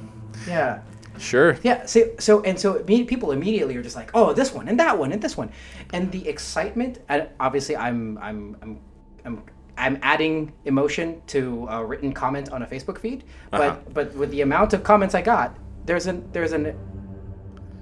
Yeah. 0.47 0.81
Sure. 1.19 1.57
Yeah. 1.63 1.87
So, 1.87 2.11
so 2.19 2.43
and 2.43 2.59
so 2.59 2.83
people 2.83 3.31
immediately 3.33 3.77
are 3.77 3.83
just 3.83 3.97
like, 3.97 4.11
oh, 4.15 4.33
this 4.33 4.53
one 4.53 4.69
and 4.69 4.79
that 4.81 4.99
one 4.99 5.13
and 5.13 5.23
this 5.23 5.37
one, 5.37 5.51
and 5.93 6.11
the 6.13 6.29
excitement. 6.29 6.99
And 7.09 7.29
obviously, 7.41 7.77
I'm 7.77 8.19
I'm 8.19 8.57
I'm 8.63 8.81
I'm 9.25 9.43
I'm 9.77 9.99
adding 10.03 10.53
emotion 10.65 11.23
to 11.29 11.67
a 11.71 11.85
written 11.85 12.13
comment 12.13 12.51
on 12.53 12.63
a 12.63 12.67
Facebook 12.67 12.99
feed, 12.99 13.25
but 13.51 13.61
Uh-huh. 13.61 13.77
but 13.93 14.15
with 14.15 14.31
the 14.33 14.41
amount 14.43 14.73
of 14.73 14.83
comments 14.83 15.15
I 15.15 15.23
got, 15.23 15.57
there's 15.85 16.07
an 16.07 16.29
there's 16.33 16.53
an 16.53 16.77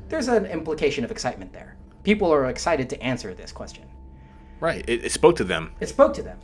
there's 0.08 0.28
an 0.28 0.46
implication 0.46 1.04
of 1.04 1.10
excitement 1.10 1.52
there. 1.52 1.76
People 2.02 2.32
are 2.32 2.46
excited 2.46 2.90
to 2.90 3.02
answer 3.02 3.32
this 3.32 3.52
question. 3.52 3.84
Right. 4.60 4.84
It, 4.88 5.04
it 5.04 5.12
spoke 5.12 5.36
to 5.36 5.44
them. 5.44 5.72
It 5.80 5.88
spoke 5.88 6.14
to 6.14 6.22
them. 6.22 6.38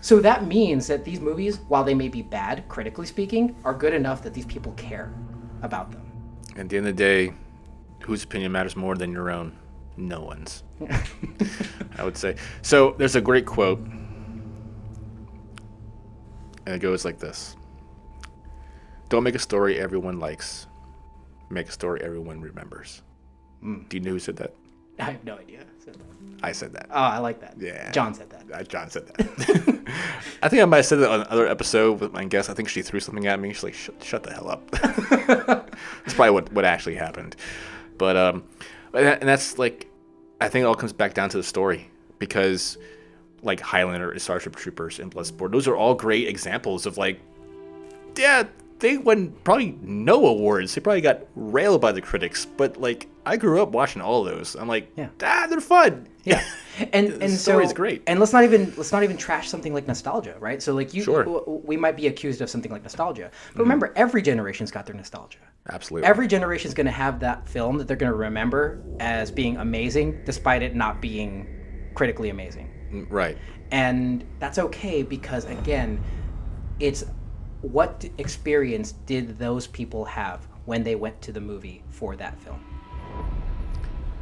So 0.00 0.18
that 0.20 0.46
means 0.46 0.88
that 0.88 1.04
these 1.04 1.20
movies, 1.20 1.60
while 1.68 1.84
they 1.84 1.94
may 1.94 2.08
be 2.08 2.22
bad, 2.22 2.68
critically 2.68 3.06
speaking, 3.06 3.54
are 3.64 3.72
good 3.72 3.94
enough 3.94 4.22
that 4.24 4.34
these 4.34 4.46
people 4.46 4.72
care 4.72 5.14
about 5.62 5.92
them. 5.92 6.02
At 6.56 6.68
the 6.68 6.76
end 6.76 6.88
of 6.88 6.96
the 6.96 7.02
day, 7.02 7.32
whose 8.00 8.24
opinion 8.24 8.50
matters 8.50 8.74
more 8.74 8.96
than 8.96 9.12
your 9.12 9.30
own? 9.30 9.56
No 9.96 10.20
one's. 10.20 10.64
I 11.96 12.04
would 12.04 12.16
say. 12.16 12.36
So 12.62 12.96
there's 12.98 13.14
a 13.14 13.20
great 13.20 13.46
quote, 13.46 13.78
and 16.66 16.74
it 16.74 16.80
goes 16.80 17.04
like 17.04 17.18
this 17.18 17.56
Don't 19.08 19.22
make 19.22 19.34
a 19.34 19.38
story 19.38 19.78
everyone 19.78 20.18
likes, 20.18 20.66
make 21.52 21.68
a 21.68 21.72
story 21.72 22.00
everyone 22.02 22.40
remembers. 22.40 23.02
Do 23.62 23.84
you 23.92 24.00
know 24.00 24.10
who 24.10 24.18
said 24.18 24.36
that? 24.36 24.54
I 24.98 25.04
have 25.12 25.24
no 25.24 25.36
idea. 25.36 25.64
So- 25.84 25.92
I 26.42 26.52
said 26.52 26.72
that. 26.72 26.86
Oh, 26.90 26.94
I 27.00 27.18
like 27.18 27.40
that. 27.40 27.54
Yeah. 27.58 27.90
John 27.92 28.14
said 28.14 28.30
that. 28.30 28.44
Uh, 28.52 28.62
John 28.64 28.90
said 28.90 29.06
that. 29.06 29.20
I 30.42 30.48
think 30.48 30.60
I 30.60 30.64
might 30.64 30.78
have 30.78 30.86
said 30.86 30.98
that 30.98 31.10
on 31.10 31.20
another 31.22 31.46
episode 31.46 32.00
with 32.00 32.12
my 32.12 32.24
guest. 32.24 32.50
I 32.50 32.54
think 32.54 32.68
she 32.68 32.82
threw 32.82 32.98
something 32.98 33.26
at 33.28 33.38
me. 33.38 33.52
She's 33.52 33.62
like, 33.62 33.74
"Shut, 33.74 34.02
shut 34.02 34.22
the 34.24 34.32
hell 34.32 34.50
up." 34.50 34.68
that's 34.72 36.14
probably 36.14 36.30
what, 36.30 36.52
what 36.52 36.64
actually 36.64 36.96
happened. 36.96 37.36
But 37.96 38.16
um, 38.16 38.44
and 38.92 39.28
that's 39.28 39.58
like, 39.58 39.88
I 40.40 40.48
think 40.48 40.64
it 40.64 40.66
all 40.66 40.74
comes 40.74 40.92
back 40.92 41.14
down 41.14 41.28
to 41.30 41.36
the 41.36 41.42
story 41.44 41.88
because, 42.18 42.76
like 43.42 43.60
Highlander 43.60 44.10
and 44.10 44.20
Starship 44.20 44.56
Troopers 44.56 44.98
and 44.98 45.14
Bloodsport, 45.14 45.52
those 45.52 45.68
are 45.68 45.76
all 45.76 45.94
great 45.94 46.26
examples 46.26 46.86
of 46.86 46.98
like, 46.98 47.20
yeah, 48.16 48.44
they 48.82 48.98
won 48.98 49.30
probably 49.44 49.78
no 49.80 50.26
awards. 50.26 50.74
They 50.74 50.80
probably 50.80 51.00
got 51.00 51.22
railed 51.34 51.80
by 51.80 51.92
the 51.92 52.00
critics. 52.02 52.44
But 52.44 52.76
like, 52.76 53.08
I 53.24 53.36
grew 53.36 53.62
up 53.62 53.70
watching 53.70 54.02
all 54.02 54.24
those. 54.24 54.54
I'm 54.56 54.68
like, 54.68 54.90
Yeah. 54.96 55.08
ah, 55.22 55.46
they're 55.48 55.60
fun. 55.60 56.06
Yeah, 56.24 56.44
and 56.92 57.08
The 57.08 57.22
and 57.24 57.32
story's 57.32 57.70
so 57.70 57.74
great. 57.74 58.02
And 58.06 58.20
let's 58.20 58.32
not 58.32 58.44
even 58.44 58.72
let's 58.76 58.92
not 58.92 59.02
even 59.02 59.16
trash 59.16 59.48
something 59.48 59.72
like 59.74 59.86
nostalgia, 59.88 60.36
right? 60.40 60.62
So 60.62 60.74
like 60.74 60.92
you, 60.94 61.02
Sure. 61.02 61.24
We 61.64 61.76
might 61.76 61.96
be 61.96 62.06
accused 62.08 62.40
of 62.42 62.50
something 62.50 62.70
like 62.70 62.82
nostalgia, 62.82 63.30
but 63.54 63.62
remember, 63.62 63.92
every 63.96 64.20
generation's 64.22 64.70
got 64.70 64.84
their 64.86 64.94
nostalgia. 64.94 65.38
Absolutely. 65.70 66.08
Every 66.08 66.26
generation's 66.28 66.74
going 66.74 66.86
to 66.86 66.92
have 66.92 67.20
that 67.20 67.48
film 67.48 67.78
that 67.78 67.86
they're 67.88 67.96
going 67.96 68.12
to 68.12 68.18
remember 68.18 68.82
as 69.00 69.30
being 69.30 69.56
amazing, 69.58 70.20
despite 70.24 70.62
it 70.62 70.74
not 70.74 71.00
being 71.00 71.46
critically 71.94 72.30
amazing. 72.30 73.06
right. 73.10 73.38
and 73.70 74.24
that's 74.38 74.58
okay 74.58 75.02
because 75.02 75.44
again 75.46 75.98
it's 76.80 77.04
what 77.62 78.04
experience 78.18 78.92
did 79.06 79.38
those 79.38 79.66
people 79.66 80.04
have 80.04 80.46
when 80.64 80.82
they 80.82 80.94
went 80.94 81.20
to 81.22 81.32
the 81.32 81.40
movie 81.40 81.82
for 81.90 82.16
that 82.16 82.38
film? 82.40 82.62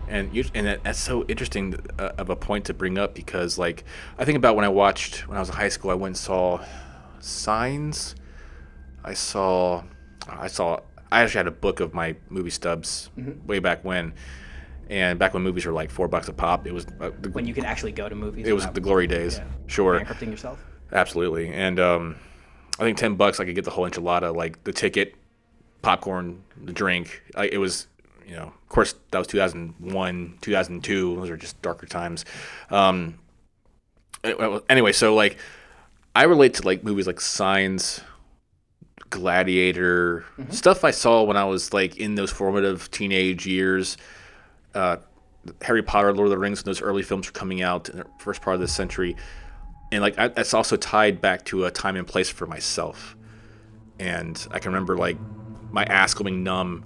And 0.09 0.35
you, 0.35 0.45
and 0.55 0.67
that, 0.67 0.83
that's 0.83 0.99
so 0.99 1.25
interesting 1.27 1.75
uh, 1.99 2.11
of 2.19 2.31
a 2.31 2.37
point 2.37 2.65
to 2.67 2.75
bring 2.75 2.99
up 2.99 3.15
because 3.15 3.59
like 3.59 3.85
I 4.19 4.25
think 4.25 4.37
about 4.37 4.57
when 4.57 4.65
I 4.65 4.69
watched 4.69 5.29
when 5.29 5.37
I 5.37 5.41
was 5.41 5.49
in 5.49 5.55
high 5.55 5.69
school 5.69 5.91
I 5.91 5.95
went 5.95 6.11
and 6.11 6.17
saw 6.17 6.65
Signs. 7.21 8.15
I 9.05 9.15
saw 9.15 9.85
I 10.29 10.49
saw 10.49 10.81
I 11.13 11.23
actually 11.23 11.39
had 11.39 11.47
a 11.47 11.53
book 11.53 11.81
of 11.81 11.95
my 11.95 12.17
movie 12.29 12.51
stubs 12.51 13.11
Mm-hmm. 13.17 13.47
way 13.47 13.59
back 13.59 13.85
when. 13.85 14.13
And 14.89 15.21
back 15.21 15.35
when 15.35 15.45
movies 15.45 15.65
were 15.65 15.73
like 15.73 15.91
four 15.91 16.09
bucks 16.09 16.29
a 16.29 16.33
pop 16.33 16.67
it 16.67 16.75
was 16.75 16.87
uh, 17.01 17.11
the, 17.21 17.31
when 17.31 17.47
you 17.47 17.55
could 17.55 17.65
actually 17.65 17.93
go 17.93 18.09
to 18.09 18.15
movies 18.17 18.49
it 18.49 18.53
was 18.53 18.67
the 18.67 18.81
glory 18.81 19.07
days 19.07 19.39
yeah, 19.39 19.45
sure. 19.69 19.99
bankrupting 19.99 20.33
yourself? 20.33 20.59
Absolutely. 20.93 21.53
And 21.53 21.79
um, 21.79 22.17
I 22.81 22.85
think 22.85 22.97
10 22.97 23.17
bucks, 23.17 23.39
I 23.39 23.45
could 23.45 23.55
get 23.55 23.67
the 23.67 23.71
whole 23.71 23.89
enchilada, 23.89 24.35
like 24.35 24.65
the 24.65 24.73
ticket, 24.73 25.15
popcorn, 25.83 26.43
the 26.65 26.73
drink. 26.73 27.23
I, 27.35 27.47
it 27.47 27.59
was, 27.59 27.87
you 28.27 28.35
know, 28.35 28.45
of 28.45 28.69
course, 28.71 28.95
that 29.11 29.19
was 29.19 29.27
2001, 29.27 30.39
2002. 30.41 31.17
Those 31.17 31.29
are 31.29 31.37
just 31.37 31.61
darker 31.61 31.85
times. 31.85 32.25
Um, 32.71 33.19
eh, 34.25 34.59
anyway, 34.71 34.93
so 34.93 35.15
like, 35.15 35.37
I 36.17 36.25
relate 36.25 36.55
to 36.55 36.65
like 36.65 36.83
movies 36.83 37.07
like 37.07 37.21
Signs, 37.21 38.01
Gladiator, 39.11 40.25
stuff 40.49 40.83
I 40.83 40.91
saw 40.91 41.23
when 41.23 41.37
I 41.37 41.45
was 41.45 41.75
like 41.75 41.99
in 41.99 42.15
those 42.15 42.31
formative 42.31 42.91
teenage 42.91 43.47
years. 43.47 43.99
Uh, 44.75 44.97
Harry 45.63 45.83
Potter, 45.83 46.15
Lord 46.15 46.29
of 46.29 46.31
the 46.31 46.39
Rings, 46.39 46.61
when 46.61 46.71
those 46.71 46.81
early 46.81 47.03
films 47.03 47.27
were 47.27 47.33
coming 47.33 47.61
out 47.61 47.91
in 47.91 47.99
the 47.99 48.07
first 48.19 48.41
part 48.41 48.55
of 48.55 48.61
this 48.61 48.73
century 48.73 49.17
and 49.93 50.03
like 50.03 50.19
I, 50.19 50.29
that's 50.29 50.55
also 50.55 50.77
tied 50.77 51.21
back 51.21 51.45
to 51.47 51.65
a 51.65 51.71
time 51.71 51.97
and 51.97 52.07
place 52.07 52.29
for 52.29 52.47
myself. 52.47 53.17
And 53.99 54.47
i 54.51 54.59
can 54.59 54.73
remember 54.73 54.97
like 54.97 55.19
my 55.71 55.85
ass 55.85 56.15
going 56.15 56.43
numb 56.43 56.85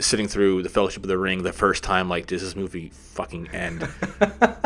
sitting 0.00 0.26
through 0.26 0.62
the 0.62 0.68
fellowship 0.68 1.02
of 1.02 1.08
the 1.08 1.18
ring 1.18 1.42
the 1.42 1.52
first 1.52 1.84
time 1.84 2.08
like 2.08 2.26
does 2.26 2.42
this 2.42 2.56
movie 2.56 2.90
fucking 2.90 3.48
end? 3.48 3.88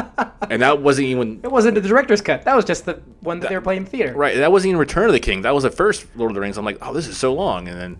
And 0.50 0.62
that 0.62 0.80
wasn't 0.80 1.08
even 1.08 1.40
it 1.42 1.50
wasn't 1.50 1.74
the 1.74 1.80
director's 1.80 2.20
cut. 2.20 2.44
That 2.44 2.54
was 2.54 2.64
just 2.64 2.84
the 2.84 3.02
one 3.20 3.40
that, 3.40 3.48
they 3.48 3.56
were 3.56 3.60
playing 3.60 3.82
in 3.82 3.86
theater. 3.86 4.14
Right. 4.14 4.36
That 4.36 4.52
wasn't 4.52 4.70
even 4.70 4.78
return 4.78 5.06
of 5.06 5.12
the 5.12 5.20
king. 5.20 5.42
That 5.42 5.54
was 5.54 5.64
the 5.64 5.70
first 5.70 6.06
lord 6.14 6.30
of 6.30 6.34
the 6.34 6.40
rings. 6.40 6.56
I'm 6.56 6.64
like 6.64 6.78
oh 6.82 6.92
this 6.92 7.08
is 7.08 7.16
so 7.16 7.34
long. 7.34 7.68
And 7.68 7.80
then 7.80 7.98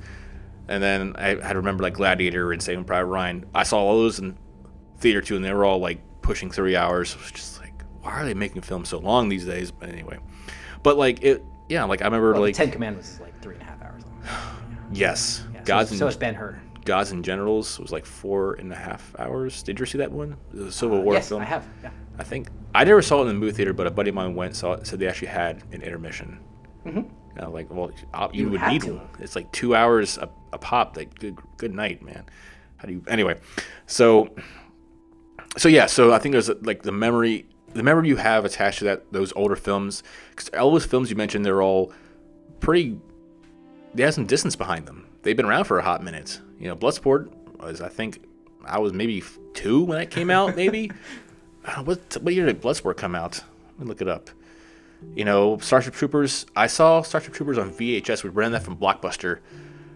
and 0.69 0.83
then 0.83 1.15
i 1.17 1.29
had 1.29 1.53
to 1.53 1.57
remember 1.57 1.83
like 1.83 1.95
gladiator 1.95 2.53
and 2.53 2.63
saving 2.63 2.85
private 2.85 3.07
ryan. 3.07 3.47
I 3.55 3.63
saw 3.63 3.79
all 3.79 3.99
those 3.99 4.19
in 4.19 4.37
theater 4.99 5.21
too 5.21 5.37
and 5.37 5.45
they 5.45 5.53
were 5.53 5.65
all 5.65 5.79
like 5.79 6.01
pushing 6.23 6.51
three 6.51 6.77
hours. 6.77 7.15
It 7.15 7.21
was 7.21 7.33
just 7.33 7.61
like 7.61 7.66
why 8.07 8.21
are 8.21 8.25
they 8.25 8.35
making 8.35 8.63
films 8.63 8.89
so 8.89 8.99
long 8.99 9.29
these 9.29 9.45
days? 9.45 9.71
But 9.71 9.89
anyway. 9.89 10.19
But 10.83 10.97
like 10.97 11.23
it 11.23 11.45
yeah 11.69 11.83
like 11.85 12.01
i 12.01 12.05
remember 12.05 12.33
well, 12.33 12.43
like 12.43 12.55
ten 12.55 12.71
commandments 12.71 13.15
is 13.15 13.21
like 13.21 13.41
three 13.43 13.55
and 13.55 13.63
a 13.63 13.67
half 13.67 13.83
hours 13.83 14.03
long. 14.05 14.23
Yes. 14.93 15.43
Yeah, 15.53 15.63
gods 15.65 15.89
so, 15.91 15.95
and 15.95 15.99
so 15.99 16.07
is 16.07 16.17
ben 16.17 16.35
hur. 16.35 16.61
Gods 16.85 17.11
and 17.11 17.25
generals 17.25 17.81
was 17.81 17.91
like 17.91 18.07
four 18.07 18.55
and 18.55 18.73
a 18.73 18.77
half 18.77 19.13
hours. 19.19 19.65
Did 19.65 19.81
you 19.81 19.87
see 19.87 19.99
that 19.99 20.13
one? 20.13 20.37
The 20.53 20.71
civil 20.71 21.03
war 21.03 21.15
Uh, 21.15 21.17
yes 21.17 21.29
film? 21.29 21.43
I 21.43 21.47
have 21.47 21.67
yeah. 21.83 21.91
I 22.19 22.23
think 22.23 22.49
i 22.75 22.85
never 22.85 23.03
saw 23.03 23.19
it 23.19 23.23
in 23.23 23.29
the 23.29 23.35
movie 23.35 23.53
theater 23.53 23.73
but 23.73 23.87
a 23.87 23.91
buddy 23.91 24.11
of 24.11 24.15
mine 24.15 24.35
went 24.37 24.55
saw 24.55 24.75
it 24.75 24.87
said 24.87 25.01
they 25.01 25.09
actually 25.09 25.29
had 25.29 25.65
an 25.73 25.83
intermission. 25.83 26.39
Mm-hmm. 26.87 27.53
Like 27.53 27.69
well 27.71 27.91
I'll- 28.15 28.31
you, 28.33 28.45
You 28.45 28.51
would 28.51 28.63
need 28.69 28.83
to. 28.83 28.95
one. 28.95 29.09
It's 29.19 29.35
like 29.35 29.51
two 29.51 29.75
hours 29.75 30.17
a, 30.19 30.29
a 30.53 30.59
pop 30.59 30.97
like 30.97 31.19
good 31.19 31.37
good 31.57 31.75
night 31.75 32.01
man. 32.03 32.25
How 32.77 32.87
do 32.87 32.93
you 32.95 33.03
anyway 33.09 33.35
so 33.87 34.29
so 35.57 35.69
yeah 35.69 35.87
so 35.87 36.13
i 36.13 36.19
think 36.19 36.33
there's 36.35 36.51
like 36.63 36.83
the 36.83 36.93
memory 36.93 37.47
the 37.77 37.83
memory 37.83 38.09
you 38.09 38.17
have 38.17 38.45
attached 38.45 38.79
to 38.79 38.85
that 38.85 39.13
those 39.13 39.33
older 39.35 39.57
films 39.57 40.03
because 40.31 40.49
all 40.51 40.71
those 40.71 40.87
films 40.87 41.11
you 41.11 41.17
mentioned 41.17 41.45
they're 41.45 41.63
all 41.63 41.93
pretty 42.61 42.99
they 43.95 44.03
have 44.03 44.15
some 44.15 44.27
distance 44.27 44.57
behind 44.57 44.87
them. 44.87 45.07
They've 45.23 45.37
been 45.37 45.47
around 45.47 45.65
for 45.65 45.79
a 45.79 45.83
hot 45.83 46.03
minute. 46.03 46.41
You 46.59 46.69
know 46.69 46.77
bloodsport 46.77 47.31
was 47.59 47.81
i 47.81 47.89
think 47.89 48.23
i 48.65 48.79
was 48.79 48.93
maybe 48.93 49.23
two 49.55 49.83
when 49.83 49.99
that 49.99 50.11
came 50.11 50.31
out 50.31 50.57
maybe. 50.57 50.91
What 51.83 52.17
what 52.21 52.33
year 52.33 52.47
did 52.47 52.63
bloodsport 52.63 52.97
come 52.97 53.17
out? 53.17 53.43
Let 53.77 53.81
me 53.81 53.87
look 53.87 54.01
it 54.01 54.07
up. 54.07 54.31
You 55.17 55.25
know 55.25 55.59
starship 55.59 55.95
troopers 55.95 56.47
i 56.55 56.69
saw 56.69 57.03
starship 57.03 57.35
troopers 57.35 57.59
on 57.59 57.73
vhs 57.73 58.23
we 58.23 58.31
rented 58.31 58.61
that 58.61 58.65
from 58.65 58.77
blockbuster. 58.77 59.41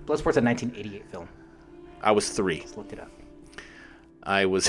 Bloodsport's 0.04 0.36
a 0.36 0.42
1988 0.42 1.10
film. 1.10 1.28
I 2.02 2.10
was 2.10 2.30
three. 2.30 2.60
Just 2.60 2.76
looked 2.76 2.92
it 2.92 2.98
up. 2.98 3.10
I 4.22 4.46
was 4.46 4.68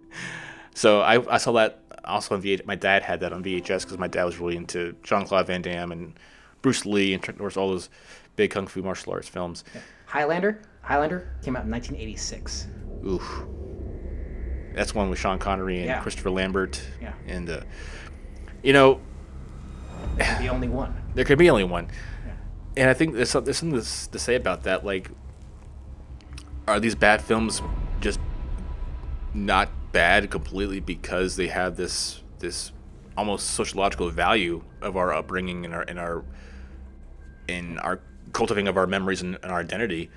so 0.74 1.00
I, 1.00 1.34
I 1.34 1.38
saw 1.38 1.52
that 1.52 1.82
also 2.06 2.34
on 2.34 2.42
VHS. 2.42 2.64
My 2.66 2.74
dad 2.76 3.02
had 3.02 3.20
that 3.20 3.32
on 3.32 3.42
VHS 3.42 3.82
because 3.82 3.98
my 3.98 4.08
dad 4.08 4.24
was 4.24 4.38
really 4.38 4.56
into 4.56 4.94
Jean 5.02 5.24
Claude 5.26 5.46
Van 5.46 5.62
Damme 5.62 5.92
and 5.92 6.18
Bruce 6.62 6.86
Lee 6.86 7.12
and 7.14 7.22
Chuck 7.22 7.38
Norris, 7.38 7.56
all 7.56 7.70
those 7.70 7.88
big 8.36 8.50
kung 8.50 8.66
fu 8.66 8.82
martial 8.82 9.12
arts 9.12 9.28
films. 9.28 9.64
highlander 10.06 10.60
highlander 10.82 11.28
came 11.42 11.56
out 11.56 11.64
in 11.64 11.70
1986 11.70 12.66
Oof, 13.06 13.42
that's 14.74 14.94
one 14.94 15.08
with 15.10 15.18
Sean 15.18 15.38
Connery 15.38 15.78
and 15.78 15.86
Yeah. 15.86 16.00
Christopher 16.00 16.30
Lambert. 16.30 16.80
Yeah. 17.00 17.12
and 17.26 17.48
uh, 17.50 17.60
you 18.62 18.72
know 18.72 19.00
the 20.18 20.48
only 20.48 20.68
one 20.68 20.94
there 21.14 21.24
could 21.24 21.38
be 21.38 21.48
only 21.50 21.64
one. 21.64 21.88
Yeah. 22.26 22.32
And 22.78 22.90
I 22.90 22.94
think 22.94 23.14
there's, 23.14 23.32
there's 23.32 23.56
something 23.56 23.78
to 23.80 24.18
say 24.18 24.34
about 24.34 24.64
that. 24.64 24.84
Like, 24.84 25.10
are 26.68 26.78
these 26.78 26.94
bad 26.94 27.22
films 27.22 27.62
just 28.00 28.20
not 29.32 29.70
bad 29.96 30.30
completely 30.30 30.78
because 30.78 31.36
they 31.36 31.46
have 31.46 31.74
this 31.76 32.22
this 32.38 32.70
almost 33.16 33.52
sociological 33.52 34.10
value 34.10 34.62
of 34.82 34.94
our 34.94 35.10
upbringing 35.10 35.64
and 35.64 35.72
our 35.72 35.82
in 35.84 35.96
our 35.96 36.22
in 37.48 37.78
our 37.78 38.02
cultivating 38.34 38.68
of 38.68 38.76
our 38.76 38.86
memories 38.86 39.22
and, 39.22 39.38
and 39.42 39.50
our 39.50 39.60
identity, 39.60 40.10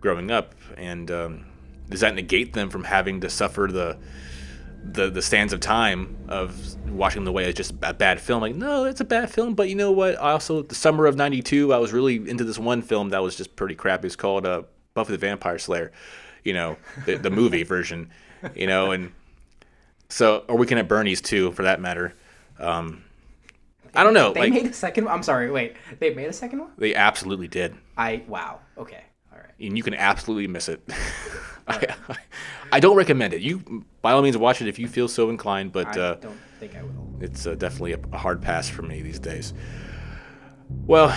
growing 0.00 0.32
up, 0.32 0.56
and 0.76 1.08
um, 1.12 1.46
does 1.88 2.00
that 2.00 2.16
negate 2.16 2.52
them 2.52 2.68
from 2.68 2.82
having 2.82 3.20
to 3.20 3.30
suffer 3.30 3.68
the 3.70 3.96
the 4.82 5.08
the 5.08 5.22
stands 5.22 5.52
of 5.52 5.60
time 5.60 6.16
of 6.26 6.74
watching 6.90 7.22
the 7.22 7.30
way 7.30 7.44
as 7.44 7.54
just 7.54 7.74
a 7.82 7.94
bad 7.94 8.20
film? 8.20 8.40
Like, 8.40 8.56
no, 8.56 8.86
it's 8.86 9.00
a 9.00 9.04
bad 9.04 9.30
film, 9.30 9.54
but 9.54 9.68
you 9.68 9.76
know 9.76 9.92
what? 9.92 10.20
I 10.20 10.32
also 10.32 10.62
the 10.62 10.74
summer 10.74 11.06
of 11.06 11.14
'92, 11.14 11.72
I 11.72 11.78
was 11.78 11.92
really 11.92 12.16
into 12.28 12.42
this 12.42 12.58
one 12.58 12.82
film 12.82 13.10
that 13.10 13.22
was 13.22 13.36
just 13.36 13.54
pretty 13.54 13.76
crappy. 13.76 14.08
It's 14.08 14.16
called 14.16 14.44
uh, 14.44 14.64
Buffy 14.94 15.12
the 15.12 15.18
Vampire 15.18 15.60
Slayer, 15.60 15.92
you 16.42 16.54
know, 16.54 16.76
the, 17.04 17.14
the 17.14 17.30
movie 17.30 17.62
version, 17.74 18.10
you 18.54 18.66
know, 18.66 18.90
and 18.92 19.12
so 20.08 20.44
or 20.48 20.56
Weekend 20.56 20.80
at 20.80 20.88
Bernie's 20.88 21.20
too, 21.20 21.52
for 21.52 21.62
that 21.64 21.80
matter. 21.80 22.14
Um, 22.58 23.04
I 23.94 24.04
don't 24.04 24.14
know. 24.14 24.32
They 24.32 24.40
like 24.40 24.52
made 24.52 24.66
a 24.66 24.72
second. 24.72 25.08
I'm 25.08 25.22
sorry. 25.22 25.50
Wait, 25.50 25.76
they 25.98 26.14
made 26.14 26.28
a 26.28 26.32
second 26.32 26.60
one. 26.60 26.70
they 26.76 26.94
absolutely 26.94 27.48
did. 27.48 27.74
I 27.96 28.22
wow. 28.28 28.60
Okay. 28.76 29.02
All 29.32 29.38
right. 29.38 29.52
and 29.58 29.76
you 29.76 29.82
can 29.82 29.94
absolutely 29.94 30.46
miss 30.46 30.68
it. 30.68 30.82
I, 31.68 31.94
I 32.72 32.80
don't 32.80 32.96
recommend 32.96 33.34
it. 33.34 33.40
You, 33.40 33.84
by 34.02 34.12
all 34.12 34.22
means, 34.22 34.36
watch 34.36 34.60
it 34.60 34.68
if 34.68 34.78
you 34.78 34.88
feel 34.88 35.08
so 35.08 35.30
inclined, 35.30 35.72
but 35.72 35.96
I 35.96 36.00
uh, 36.00 36.14
don't 36.16 36.38
think 36.60 36.76
I 36.76 36.82
will. 36.82 37.16
it's 37.20 37.46
uh, 37.46 37.54
definitely 37.54 37.92
a, 37.92 38.00
a 38.12 38.18
hard 38.18 38.42
pass 38.42 38.68
for 38.68 38.82
me 38.82 39.02
these 39.02 39.18
days. 39.18 39.54
Well, 40.86 41.08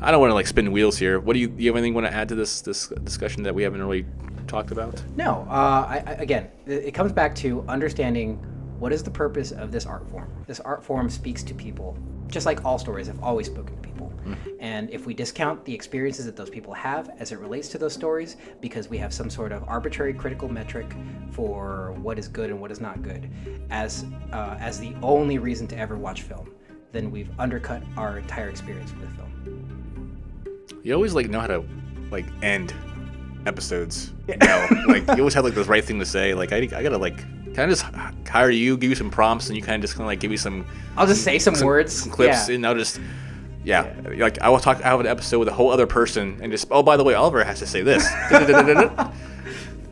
I 0.00 0.10
don't 0.10 0.20
want 0.20 0.30
to 0.30 0.34
like 0.34 0.46
spin 0.46 0.72
wheels 0.72 0.98
here. 0.98 1.20
What 1.20 1.34
do 1.34 1.40
you, 1.40 1.48
do 1.48 1.62
you 1.62 1.70
have 1.70 1.76
anything 1.76 1.92
you 1.92 2.00
want 2.00 2.06
to 2.06 2.14
add 2.14 2.28
to 2.28 2.34
this 2.34 2.60
this 2.60 2.88
discussion 2.88 3.42
that 3.44 3.54
we 3.54 3.62
haven't 3.62 3.80
really 3.80 4.06
talked 4.52 4.70
about? 4.70 5.02
No. 5.16 5.46
Uh, 5.48 5.86
I, 5.88 6.02
I, 6.06 6.12
again, 6.18 6.48
it, 6.66 6.92
comes 6.92 7.10
back 7.10 7.34
to 7.36 7.64
understanding 7.68 8.36
what 8.78 8.92
is 8.92 9.02
the 9.02 9.10
purpose 9.10 9.50
of 9.50 9.72
this 9.72 9.86
art 9.86 10.08
form. 10.10 10.30
This 10.46 10.60
art 10.60 10.84
form 10.84 11.08
speaks 11.08 11.42
to 11.44 11.54
people, 11.54 11.96
just 12.28 12.44
like 12.44 12.64
all 12.64 12.78
stories 12.78 13.06
have 13.06 13.22
always 13.22 13.46
spoken 13.46 13.74
to 13.76 13.82
people. 13.82 14.12
And 14.60 14.88
if 14.90 15.04
we 15.06 15.14
discount 15.14 15.64
the 15.64 15.74
experiences 15.74 16.26
that 16.26 16.36
those 16.36 16.50
people 16.50 16.72
have 16.74 17.10
as 17.18 17.32
it 17.32 17.38
relates 17.40 17.68
to 17.68 17.78
those 17.78 17.92
stories, 17.92 18.36
because 18.60 18.88
we 18.88 18.98
have 18.98 19.12
some 19.12 19.28
sort 19.28 19.52
of 19.52 19.64
arbitrary 19.66 20.14
critical 20.14 20.48
metric 20.48 20.94
for 21.32 21.96
what 22.00 22.18
is 22.18 22.28
good 22.28 22.50
and 22.50 22.60
what 22.60 22.70
is 22.70 22.80
not 22.80 23.02
good, 23.02 23.28
as 23.70 24.04
uh, 24.32 24.56
as 24.60 24.78
the 24.78 24.94
only 25.02 25.38
reason 25.38 25.66
to 25.68 25.76
ever 25.76 25.96
watch 25.96 26.22
film, 26.22 26.52
then 26.92 27.10
we've 27.10 27.30
undercut 27.40 27.82
our 27.96 28.18
entire 28.18 28.48
experience 28.48 28.92
with 28.92 29.10
film. 29.16 30.20
You 30.84 30.94
always 30.94 31.14
like 31.14 31.28
know 31.28 31.40
how 31.40 31.48
to 31.48 31.64
like 32.10 32.26
end 32.42 32.74
episodes. 33.46 34.12
You 34.28 34.36
know, 34.36 34.68
like 34.86 35.06
you 35.08 35.18
always 35.18 35.34
have 35.34 35.44
like 35.44 35.54
the 35.54 35.64
right 35.64 35.84
thing 35.84 35.98
to 35.98 36.06
say. 36.06 36.34
Like 36.34 36.52
I, 36.52 36.58
I 36.58 36.66
gotta 36.66 36.98
like 36.98 37.16
kind 37.54 37.70
of 37.70 37.70
just 37.70 37.82
hire 38.28 38.50
you, 38.50 38.76
give 38.76 38.90
you 38.90 38.96
some 38.96 39.10
prompts, 39.10 39.48
and 39.48 39.56
you 39.56 39.62
kind 39.62 39.76
of 39.76 39.82
just 39.82 39.94
kind 39.94 40.02
of 40.02 40.06
like 40.06 40.20
give 40.20 40.30
me 40.30 40.36
some 40.36 40.66
I'll 40.96 41.06
just 41.06 41.22
say 41.24 41.38
some, 41.38 41.54
some 41.54 41.66
words, 41.66 41.92
some 41.92 42.10
clips, 42.10 42.48
Yeah. 42.48 42.54
and 42.54 42.66
I'll 42.66 42.74
just 42.74 43.00
yeah, 43.64 43.94
like 44.16 44.40
I 44.40 44.48
will 44.48 44.58
talk. 44.58 44.78
I 44.84 44.88
have 44.88 44.98
an 45.00 45.06
episode 45.06 45.38
with 45.38 45.48
a 45.48 45.52
whole 45.52 45.70
other 45.70 45.86
person, 45.86 46.38
and 46.42 46.50
just 46.50 46.66
oh 46.70 46.82
by 46.82 46.96
the 46.96 47.04
way, 47.04 47.14
Oliver 47.14 47.44
has 47.44 47.60
to 47.60 47.66
say 47.66 47.82
this. 47.82 48.04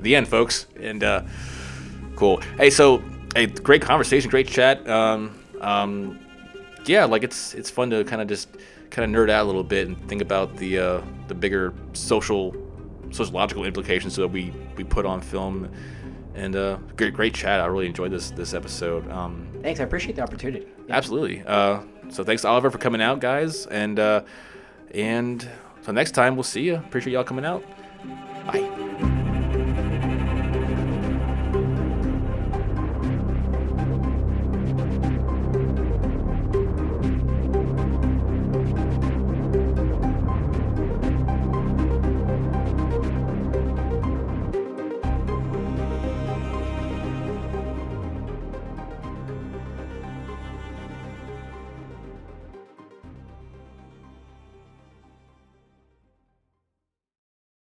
the 0.00 0.16
end, 0.16 0.26
folks, 0.26 0.66
and 0.80 1.04
uh, 1.04 1.22
cool. 2.16 2.40
Hey, 2.56 2.70
so 2.70 3.02
hey, 3.34 3.46
great 3.46 3.82
conversation, 3.82 4.28
great 4.30 4.48
chat. 4.48 4.88
Um, 4.88 5.38
um, 5.60 6.18
yeah, 6.86 7.04
like 7.04 7.22
it's 7.22 7.54
it's 7.54 7.70
fun 7.70 7.90
to 7.90 8.02
kind 8.04 8.20
of 8.20 8.26
just 8.28 8.48
kind 8.90 9.14
of 9.14 9.20
nerd 9.20 9.30
out 9.30 9.44
a 9.44 9.46
little 9.46 9.62
bit 9.62 9.86
and 9.86 10.08
think 10.08 10.20
about 10.20 10.56
the 10.56 10.78
uh, 10.78 11.00
the 11.28 11.34
bigger 11.34 11.72
social 11.92 12.52
sociological 13.11 13.64
implications 13.64 14.16
that 14.16 14.29
we 14.29 14.53
we 14.77 14.85
put 14.85 15.07
on 15.07 15.20
film. 15.20 15.70
And 16.35 16.55
uh, 16.55 16.79
great 16.96 17.12
great 17.12 17.35
chat. 17.35 17.61
I 17.61 17.66
really 17.66 17.87
enjoyed 17.87 18.12
this 18.12 18.31
this 18.31 18.55
episode. 18.55 19.11
Um, 19.11 19.49
Thanks, 19.62 19.81
I 19.81 19.85
appreciate 19.85 20.16
the 20.16 20.23
opportunity. 20.23 20.66
Yeah. 20.87 20.96
Absolutely. 20.96 21.42
Uh, 21.44 21.81
so 22.09 22.25
thanks 22.25 22.44
Oliver 22.44 22.70
for 22.70 22.79
coming 22.79 23.03
out, 23.03 23.20
guys, 23.20 23.66
and 23.66 23.99
uh, 23.99 24.23
and 24.94 25.49
so 25.83 25.92
next 25.92 26.12
time 26.12 26.37
we'll 26.37 26.44
see 26.44 26.62
you. 26.62 26.77
Appreciate 26.77 27.12
y'all 27.12 27.25
coming 27.25 27.44
out. 27.44 27.64
Bye. 28.46 28.89